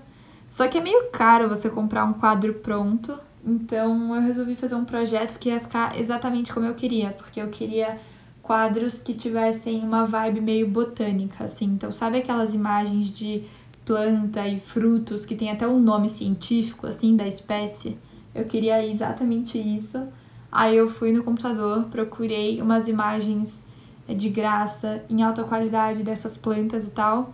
Só 0.49 0.67
que 0.67 0.77
é 0.77 0.81
meio 0.81 1.09
caro 1.11 1.49
você 1.49 1.69
comprar 1.69 2.05
um 2.05 2.13
quadro 2.13 2.53
pronto. 2.55 3.19
Então 3.43 4.15
eu 4.15 4.21
resolvi 4.21 4.55
fazer 4.55 4.75
um 4.75 4.85
projeto 4.85 5.39
que 5.39 5.49
ia 5.49 5.59
ficar 5.59 5.97
exatamente 5.99 6.53
como 6.53 6.65
eu 6.65 6.75
queria, 6.75 7.11
porque 7.11 7.41
eu 7.41 7.47
queria 7.47 7.99
quadros 8.41 8.99
que 8.99 9.13
tivessem 9.13 9.79
uma 9.79 10.03
vibe 10.03 10.41
meio 10.41 10.67
botânica, 10.67 11.45
assim. 11.45 11.65
Então, 11.65 11.91
sabe 11.91 12.17
aquelas 12.17 12.53
imagens 12.53 13.11
de 13.11 13.43
planta 13.85 14.47
e 14.47 14.59
frutos 14.59 15.25
que 15.25 15.35
tem 15.35 15.49
até 15.51 15.67
um 15.67 15.79
nome 15.79 16.07
científico, 16.09 16.87
assim, 16.87 17.15
da 17.15 17.27
espécie? 17.27 17.97
eu 18.33 18.45
queria 18.45 18.85
exatamente 18.85 19.57
isso. 19.57 20.07
Aí 20.51 20.75
eu 20.75 20.87
fui 20.87 21.11
no 21.11 21.23
computador, 21.23 21.85
procurei 21.85 22.61
umas 22.61 22.87
imagens 22.87 23.63
eh, 24.07 24.13
de 24.13 24.29
graça 24.29 25.03
em 25.09 25.21
alta 25.21 25.43
qualidade 25.43 26.03
dessas 26.03 26.37
plantas 26.37 26.87
e 26.87 26.91
tal. 26.91 27.33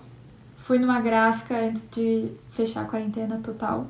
Fui 0.56 0.78
numa 0.80 1.00
gráfica 1.00 1.58
antes 1.60 1.88
de 1.90 2.32
fechar 2.48 2.82
a 2.82 2.86
quarentena 2.86 3.38
total 3.38 3.88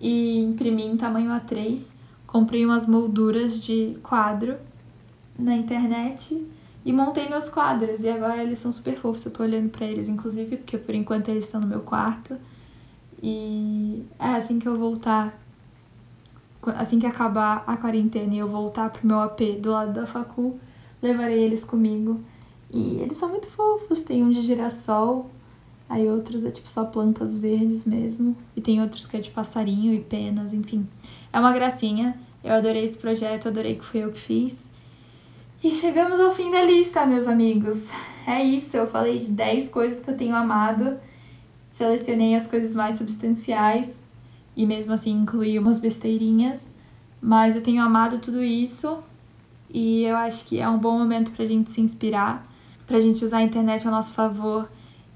e 0.00 0.40
imprimi 0.40 0.84
em 0.84 0.96
tamanho 0.96 1.30
A3. 1.30 1.88
Comprei 2.26 2.64
umas 2.64 2.86
molduras 2.86 3.60
de 3.60 3.98
quadro 4.02 4.56
na 5.38 5.54
internet 5.54 6.44
e 6.84 6.92
montei 6.92 7.28
meus 7.28 7.48
quadros. 7.48 8.02
E 8.02 8.08
agora 8.08 8.42
eles 8.42 8.58
são 8.58 8.72
super 8.72 8.94
fofos, 8.94 9.24
eu 9.24 9.32
tô 9.32 9.42
olhando 9.42 9.68
para 9.70 9.86
eles, 9.86 10.08
inclusive, 10.08 10.56
porque 10.56 10.78
por 10.78 10.94
enquanto 10.94 11.28
eles 11.28 11.44
estão 11.44 11.60
no 11.60 11.66
meu 11.66 11.80
quarto. 11.80 12.36
E 13.22 14.04
é 14.18 14.28
assim 14.28 14.58
que 14.58 14.66
eu 14.66 14.76
voltar 14.76 15.38
assim 16.76 16.98
que 16.98 17.06
acabar 17.06 17.64
a 17.66 17.76
quarentena 17.76 18.34
e 18.34 18.38
eu 18.38 18.48
voltar 18.48 18.90
pro 18.90 19.06
meu 19.06 19.18
AP 19.18 19.40
do 19.60 19.72
lado 19.72 19.92
da 19.92 20.06
facu, 20.06 20.58
levarei 21.02 21.42
eles 21.42 21.64
comigo. 21.64 22.20
E 22.70 22.98
eles 23.00 23.16
são 23.16 23.28
muito 23.28 23.48
fofos, 23.48 24.02
tem 24.02 24.22
um 24.22 24.30
de 24.30 24.40
girassol, 24.40 25.30
aí 25.88 26.08
outros 26.08 26.44
é 26.44 26.50
tipo 26.50 26.68
só 26.68 26.84
plantas 26.84 27.34
verdes 27.36 27.84
mesmo, 27.84 28.36
e 28.56 28.60
tem 28.60 28.80
outros 28.80 29.06
que 29.06 29.16
é 29.16 29.20
de 29.20 29.30
passarinho 29.30 29.92
e 29.92 30.00
penas, 30.00 30.54
enfim. 30.54 30.86
É 31.32 31.40
uma 31.40 31.52
gracinha. 31.52 32.18
Eu 32.42 32.54
adorei 32.54 32.84
esse 32.84 32.98
projeto, 32.98 33.48
adorei 33.48 33.76
que 33.76 33.84
fui 33.84 34.02
eu 34.02 34.10
que 34.10 34.18
fiz. 34.18 34.71
E 35.62 35.70
chegamos 35.70 36.18
ao 36.18 36.32
fim 36.32 36.50
da 36.50 36.60
lista, 36.64 37.06
meus 37.06 37.28
amigos. 37.28 37.90
É 38.26 38.42
isso, 38.42 38.76
eu 38.76 38.84
falei 38.84 39.16
de 39.16 39.28
10 39.28 39.68
coisas 39.68 40.00
que 40.00 40.10
eu 40.10 40.16
tenho 40.16 40.34
amado. 40.34 40.98
Selecionei 41.70 42.34
as 42.34 42.48
coisas 42.48 42.74
mais 42.74 42.96
substanciais 42.96 44.02
e 44.56 44.66
mesmo 44.66 44.92
assim 44.92 45.12
incluir 45.12 45.60
umas 45.60 45.78
besteirinhas. 45.78 46.74
Mas 47.20 47.54
eu 47.54 47.62
tenho 47.62 47.80
amado 47.80 48.18
tudo 48.18 48.42
isso 48.42 48.98
e 49.72 50.02
eu 50.02 50.16
acho 50.16 50.46
que 50.46 50.58
é 50.58 50.68
um 50.68 50.78
bom 50.78 50.98
momento 50.98 51.30
pra 51.30 51.44
gente 51.44 51.70
se 51.70 51.80
inspirar, 51.80 52.44
pra 52.84 52.98
gente 52.98 53.24
usar 53.24 53.36
a 53.36 53.42
internet 53.42 53.86
ao 53.86 53.92
nosso 53.92 54.14
favor 54.14 54.68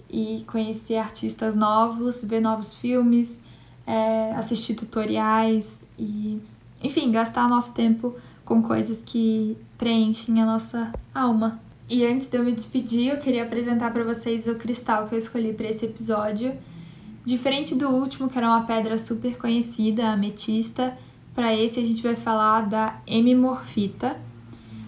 e 0.08 0.44
conhecer 0.46 0.98
artistas 0.98 1.56
novos, 1.56 2.22
ver 2.22 2.40
novos 2.40 2.72
filmes, 2.72 3.40
é, 3.84 4.30
assistir 4.36 4.76
tutoriais 4.76 5.84
e, 5.98 6.40
enfim, 6.80 7.10
gastar 7.10 7.48
nosso 7.48 7.74
tempo 7.74 8.14
com 8.46 8.62
coisas 8.62 9.02
que 9.04 9.58
preenchem 9.76 10.40
a 10.40 10.46
nossa 10.46 10.92
alma. 11.12 11.60
E 11.90 12.06
antes 12.06 12.28
de 12.28 12.38
eu 12.38 12.44
me 12.44 12.52
despedir, 12.52 13.08
eu 13.10 13.18
queria 13.18 13.42
apresentar 13.42 13.92
para 13.92 14.04
vocês 14.04 14.46
o 14.46 14.54
cristal 14.54 15.06
que 15.06 15.14
eu 15.14 15.18
escolhi 15.18 15.52
para 15.52 15.68
esse 15.68 15.84
episódio. 15.84 16.56
Diferente 17.24 17.74
do 17.74 17.88
último, 17.88 18.28
que 18.28 18.38
era 18.38 18.46
uma 18.46 18.62
pedra 18.62 18.96
super 18.98 19.36
conhecida, 19.36 20.10
ametista, 20.10 20.96
para 21.34 21.54
esse 21.54 21.80
a 21.80 21.82
gente 21.82 22.02
vai 22.02 22.14
falar 22.14 22.62
da 22.62 22.98
hemimorfita. 23.06 24.16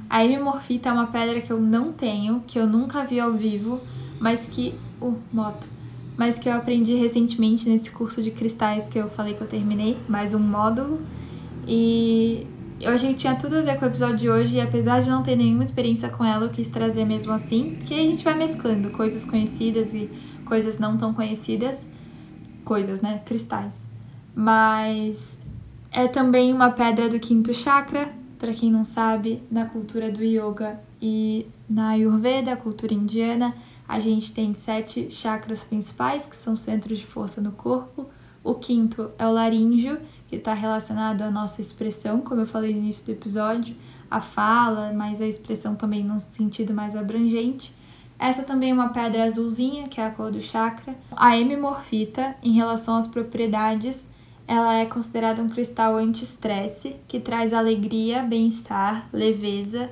A 0.08 0.24
hemimorfita 0.24 0.88
é 0.88 0.92
uma 0.92 1.08
pedra 1.08 1.40
que 1.40 1.52
eu 1.52 1.60
não 1.60 1.92
tenho, 1.92 2.42
que 2.46 2.58
eu 2.58 2.66
nunca 2.66 3.04
vi 3.04 3.20
ao 3.20 3.32
vivo, 3.32 3.80
mas 4.20 4.46
que. 4.46 4.74
Uh, 5.00 5.16
moto. 5.32 5.68
Mas 6.16 6.38
que 6.38 6.48
eu 6.48 6.54
aprendi 6.54 6.94
recentemente 6.94 7.68
nesse 7.68 7.90
curso 7.90 8.22
de 8.22 8.30
cristais 8.30 8.86
que 8.86 8.98
eu 8.98 9.08
falei 9.08 9.34
que 9.34 9.40
eu 9.40 9.46
terminei, 9.46 9.98
mais 10.08 10.32
um 10.32 10.40
módulo. 10.40 11.00
E 11.66 12.46
eu 12.80 12.92
achei 12.92 13.10
que 13.10 13.16
tinha 13.16 13.34
tudo 13.34 13.56
a 13.56 13.62
ver 13.62 13.78
com 13.78 13.84
o 13.84 13.88
episódio 13.88 14.16
de 14.16 14.30
hoje 14.30 14.56
e 14.56 14.60
apesar 14.60 15.00
de 15.00 15.10
não 15.10 15.22
ter 15.22 15.36
nenhuma 15.36 15.62
experiência 15.62 16.08
com 16.08 16.24
ela, 16.24 16.44
eu 16.44 16.50
quis 16.50 16.68
trazer 16.68 17.04
mesmo 17.04 17.32
assim, 17.32 17.76
que 17.84 17.94
a 17.94 17.96
gente 17.96 18.24
vai 18.24 18.34
mesclando 18.34 18.90
coisas 18.90 19.24
conhecidas 19.24 19.94
e 19.94 20.10
coisas 20.44 20.78
não 20.78 20.96
tão 20.96 21.12
conhecidas. 21.12 21.86
Coisas, 22.64 23.00
né? 23.00 23.22
Cristais. 23.24 23.84
Mas 24.34 25.38
é 25.90 26.06
também 26.06 26.52
uma 26.52 26.70
pedra 26.70 27.08
do 27.08 27.18
quinto 27.18 27.52
chakra, 27.54 28.12
para 28.38 28.52
quem 28.52 28.70
não 28.70 28.84
sabe, 28.84 29.42
na 29.50 29.64
cultura 29.64 30.10
do 30.10 30.22
yoga 30.22 30.80
e 31.00 31.46
na 31.68 31.90
Ayurveda, 31.90 32.56
cultura 32.56 32.94
indiana, 32.94 33.54
a 33.86 33.98
gente 33.98 34.32
tem 34.32 34.54
sete 34.54 35.10
chakras 35.10 35.64
principais, 35.64 36.26
que 36.26 36.36
são 36.36 36.54
centros 36.54 36.98
de 36.98 37.06
força 37.06 37.40
no 37.40 37.52
corpo. 37.52 38.08
O 38.48 38.54
quinto 38.54 39.10
é 39.18 39.26
o 39.26 39.30
laríngeo, 39.30 40.00
que 40.26 40.36
está 40.36 40.54
relacionado 40.54 41.20
à 41.20 41.30
nossa 41.30 41.60
expressão, 41.60 42.22
como 42.22 42.40
eu 42.40 42.46
falei 42.46 42.72
no 42.72 42.78
início 42.78 43.04
do 43.04 43.12
episódio, 43.12 43.76
a 44.10 44.22
fala, 44.22 44.90
mas 44.90 45.20
a 45.20 45.26
expressão 45.26 45.74
também 45.74 46.02
num 46.02 46.18
sentido 46.18 46.72
mais 46.72 46.96
abrangente. 46.96 47.74
Essa 48.18 48.42
também 48.42 48.70
é 48.70 48.72
uma 48.72 48.88
pedra 48.88 49.24
azulzinha, 49.24 49.86
que 49.86 50.00
é 50.00 50.06
a 50.06 50.10
cor 50.10 50.32
do 50.32 50.40
chakra. 50.40 50.96
A 51.14 51.36
hemimorfita, 51.36 52.36
em 52.42 52.52
relação 52.52 52.96
às 52.96 53.06
propriedades, 53.06 54.08
ela 54.46 54.76
é 54.76 54.86
considerada 54.86 55.42
um 55.42 55.48
cristal 55.50 55.96
anti-estresse, 55.96 56.96
que 57.06 57.20
traz 57.20 57.52
alegria, 57.52 58.22
bem-estar, 58.22 59.08
leveza. 59.12 59.90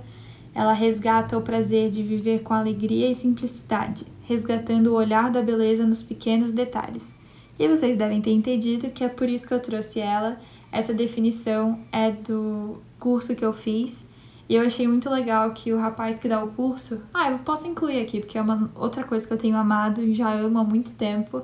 Ela 0.54 0.72
resgata 0.72 1.36
o 1.36 1.42
prazer 1.42 1.90
de 1.90 2.02
viver 2.02 2.40
com 2.40 2.54
alegria 2.54 3.10
e 3.10 3.14
simplicidade, 3.14 4.06
resgatando 4.22 4.86
o 4.86 4.94
olhar 4.94 5.30
da 5.30 5.42
beleza 5.42 5.86
nos 5.86 6.00
pequenos 6.00 6.52
detalhes. 6.52 7.14
E 7.58 7.68
vocês 7.68 7.96
devem 7.96 8.20
ter 8.20 8.32
entendido 8.32 8.90
que 8.90 9.02
é 9.02 9.08
por 9.08 9.28
isso 9.28 9.46
que 9.46 9.54
eu 9.54 9.60
trouxe 9.60 10.00
ela. 10.00 10.38
Essa 10.70 10.92
definição 10.92 11.80
é 11.90 12.10
do 12.10 12.80
curso 12.98 13.34
que 13.34 13.44
eu 13.44 13.52
fiz. 13.52 14.06
E 14.48 14.54
eu 14.54 14.62
achei 14.62 14.86
muito 14.86 15.10
legal 15.10 15.50
que 15.52 15.72
o 15.72 15.78
rapaz 15.78 16.18
que 16.18 16.28
dá 16.28 16.42
o 16.44 16.48
curso. 16.48 17.02
Ah, 17.12 17.30
eu 17.30 17.38
posso 17.40 17.66
incluir 17.66 18.00
aqui, 18.00 18.20
porque 18.20 18.38
é 18.38 18.42
uma 18.42 18.70
outra 18.76 19.02
coisa 19.02 19.26
que 19.26 19.32
eu 19.32 19.38
tenho 19.38 19.56
amado 19.56 20.02
e 20.02 20.14
já 20.14 20.30
amo 20.32 20.58
há 20.58 20.64
muito 20.64 20.92
tempo. 20.92 21.42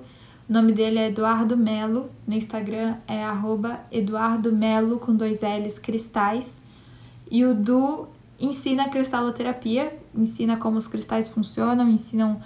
O 0.48 0.52
nome 0.52 0.72
dele 0.72 0.98
é 0.98 1.06
Eduardo 1.08 1.56
Melo. 1.56 2.10
No 2.26 2.34
Instagram 2.34 2.96
é 3.08 3.24
arroba 3.24 3.80
Eduardo 3.90 4.52
Melo 4.52 4.98
com 4.98 5.16
dois 5.16 5.40
L's 5.42 5.78
cristais. 5.78 6.60
E 7.30 7.44
o 7.44 7.54
Du 7.54 8.06
ensina 8.38 8.88
cristaloterapia, 8.88 9.96
ensina 10.14 10.56
como 10.56 10.76
os 10.76 10.86
cristais 10.86 11.28
funcionam, 11.28 11.88
ensinam 11.88 12.38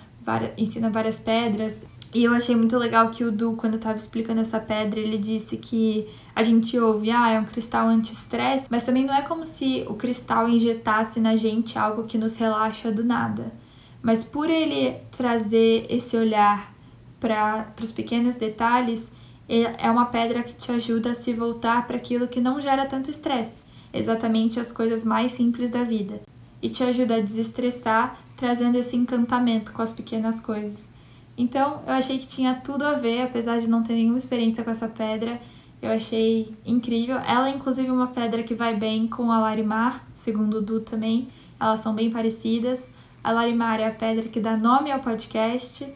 ensina 0.56 0.90
várias 0.90 1.18
pedras, 1.18 1.86
e 2.14 2.24
eu 2.24 2.32
achei 2.32 2.56
muito 2.56 2.76
legal 2.78 3.10
que 3.10 3.24
o 3.24 3.32
Du, 3.32 3.52
quando 3.54 3.76
estava 3.76 3.96
explicando 3.96 4.40
essa 4.40 4.58
pedra, 4.60 4.98
ele 4.98 5.18
disse 5.18 5.56
que 5.56 6.06
a 6.34 6.42
gente 6.42 6.78
ouve, 6.78 7.10
ah, 7.10 7.30
é 7.30 7.40
um 7.40 7.44
cristal 7.44 7.88
anti-estresse, 7.88 8.68
mas 8.70 8.84
também 8.84 9.04
não 9.04 9.14
é 9.14 9.22
como 9.22 9.44
se 9.44 9.84
o 9.88 9.94
cristal 9.94 10.48
injetasse 10.48 11.20
na 11.20 11.36
gente 11.36 11.78
algo 11.78 12.04
que 12.04 12.16
nos 12.16 12.36
relaxa 12.36 12.90
do 12.90 13.04
nada. 13.04 13.52
Mas 14.00 14.22
por 14.22 14.48
ele 14.48 14.96
trazer 15.10 15.86
esse 15.90 16.16
olhar 16.16 16.72
para 17.18 17.72
os 17.82 17.92
pequenos 17.92 18.36
detalhes, 18.36 19.10
é 19.48 19.90
uma 19.90 20.06
pedra 20.06 20.42
que 20.42 20.54
te 20.54 20.70
ajuda 20.72 21.10
a 21.10 21.14
se 21.14 21.32
voltar 21.32 21.86
para 21.86 21.96
aquilo 21.96 22.28
que 22.28 22.40
não 22.40 22.60
gera 22.60 22.86
tanto 22.86 23.10
estresse, 23.10 23.62
exatamente 23.92 24.58
as 24.58 24.72
coisas 24.72 25.04
mais 25.04 25.32
simples 25.32 25.70
da 25.70 25.82
vida, 25.82 26.20
e 26.62 26.68
te 26.68 26.82
ajuda 26.82 27.16
a 27.16 27.20
desestressar, 27.20 28.18
trazendo 28.36 28.76
esse 28.76 28.96
encantamento 28.96 29.72
com 29.72 29.82
as 29.82 29.92
pequenas 29.92 30.40
coisas. 30.40 30.92
Então, 31.36 31.82
eu 31.86 31.92
achei 31.92 32.18
que 32.18 32.26
tinha 32.26 32.54
tudo 32.54 32.84
a 32.84 32.94
ver, 32.94 33.22
apesar 33.22 33.58
de 33.58 33.68
não 33.68 33.82
ter 33.82 33.92
nenhuma 33.92 34.16
experiência 34.16 34.64
com 34.64 34.70
essa 34.70 34.88
pedra. 34.88 35.38
Eu 35.82 35.90
achei 35.90 36.56
incrível. 36.64 37.18
Ela 37.18 37.48
é 37.48 37.50
inclusive 37.50 37.90
uma 37.90 38.06
pedra 38.06 38.42
que 38.42 38.54
vai 38.54 38.74
bem 38.74 39.06
com 39.06 39.30
a 39.30 39.38
Larimar, 39.38 40.04
segundo 40.14 40.58
o 40.58 40.62
Du 40.62 40.80
também. 40.80 41.28
Elas 41.60 41.80
são 41.80 41.94
bem 41.94 42.10
parecidas. 42.10 42.88
A 43.22 43.32
Larimar 43.32 43.80
é 43.80 43.86
a 43.86 43.90
pedra 43.90 44.28
que 44.28 44.40
dá 44.40 44.56
nome 44.56 44.90
ao 44.90 45.00
podcast. 45.00 45.86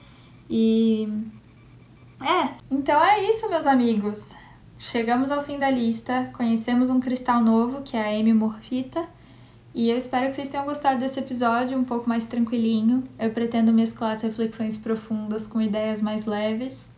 E 0.49 1.09
é, 2.21 2.51
então 2.71 3.03
é 3.03 3.25
isso, 3.31 3.49
meus 3.49 3.67
amigos. 3.67 4.35
Chegamos 4.77 5.31
ao 5.31 5.41
fim 5.41 5.59
da 5.59 5.71
lista, 5.71 6.31
conhecemos 6.35 6.91
um 6.91 7.01
cristal 7.01 7.43
novo, 7.43 7.83
que 7.83 7.97
é 7.97 8.03
a 8.03 8.15
hemimorfita. 8.15 9.09
E 9.73 9.89
eu 9.89 9.97
espero 9.97 10.29
que 10.29 10.35
vocês 10.35 10.49
tenham 10.49 10.67
gostado 10.67 10.99
desse 10.99 11.21
episódio 11.21 11.79
um 11.79 11.85
pouco 11.85 12.09
mais 12.09 12.27
tranquilinho. 12.27 13.05
Eu 13.19 13.31
pretendo 13.31 13.73
mesclar 13.73 14.13
as 14.13 14.23
reflexões 14.23 14.77
profundas 14.77 15.47
com 15.47 15.61
ideias 15.61 16.01
mais 16.01 16.27
leves. 16.27 16.93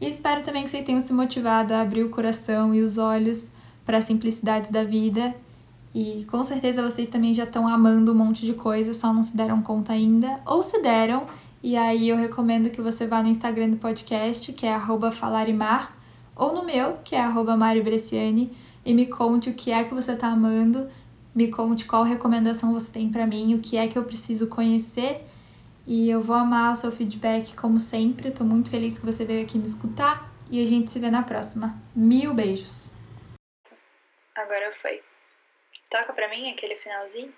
E 0.00 0.06
espero 0.06 0.42
também 0.42 0.64
que 0.64 0.70
vocês 0.70 0.84
tenham 0.84 1.00
se 1.00 1.12
motivado 1.12 1.74
a 1.74 1.82
abrir 1.82 2.04
o 2.04 2.08
coração 2.08 2.74
e 2.74 2.80
os 2.80 2.96
olhos 2.96 3.50
para 3.84 3.98
as 3.98 4.04
simplicidades 4.04 4.70
da 4.70 4.82
vida. 4.82 5.34
E 5.94 6.24
com 6.24 6.42
certeza 6.42 6.82
vocês 6.82 7.08
também 7.08 7.34
já 7.34 7.44
estão 7.44 7.68
amando 7.68 8.12
um 8.12 8.14
monte 8.14 8.46
de 8.46 8.54
coisa, 8.54 8.94
só 8.94 9.12
não 9.12 9.22
se 9.22 9.36
deram 9.36 9.62
conta 9.62 9.92
ainda. 9.92 10.40
Ou 10.46 10.62
se 10.62 10.80
deram, 10.80 11.26
e 11.62 11.76
aí 11.76 12.08
eu 12.08 12.16
recomendo 12.16 12.70
que 12.70 12.80
você 12.80 13.06
vá 13.06 13.22
no 13.22 13.28
Instagram 13.28 13.70
do 13.70 13.76
podcast, 13.76 14.52
que 14.52 14.66
é 14.66 14.78
falarimar, 15.12 15.96
ou 16.34 16.54
no 16.54 16.64
meu, 16.64 16.98
que 17.04 17.14
é 17.14 17.20
arroba 17.20 17.56
e 18.84 18.94
me 18.94 19.06
conte 19.06 19.50
o 19.50 19.54
que 19.54 19.72
é 19.72 19.82
que 19.82 19.92
você 19.92 20.12
está 20.12 20.28
amando 20.28 20.86
me 21.36 21.50
conte 21.50 21.84
qual 21.84 22.02
recomendação 22.02 22.72
você 22.72 22.90
tem 22.90 23.10
para 23.10 23.26
mim, 23.26 23.54
o 23.54 23.60
que 23.60 23.76
é 23.76 23.86
que 23.86 23.98
eu 23.98 24.04
preciso 24.04 24.48
conhecer. 24.48 25.20
E 25.86 26.08
eu 26.10 26.20
vou 26.20 26.34
amar 26.34 26.72
o 26.72 26.76
seu 26.76 26.90
feedback 26.90 27.54
como 27.54 27.78
sempre. 27.78 28.32
Tô 28.32 28.42
muito 28.42 28.70
feliz 28.70 28.98
que 28.98 29.04
você 29.04 29.22
veio 29.22 29.42
aqui 29.44 29.58
me 29.58 29.64
escutar 29.64 30.32
e 30.50 30.62
a 30.62 30.64
gente 30.64 30.90
se 30.90 30.98
vê 30.98 31.10
na 31.10 31.22
próxima. 31.22 31.74
Mil 31.94 32.32
beijos. 32.32 32.90
Agora 34.34 34.74
foi. 34.80 35.02
Toca 35.90 36.14
pra 36.14 36.28
mim 36.30 36.50
aquele 36.50 36.76
finalzinho. 36.76 37.32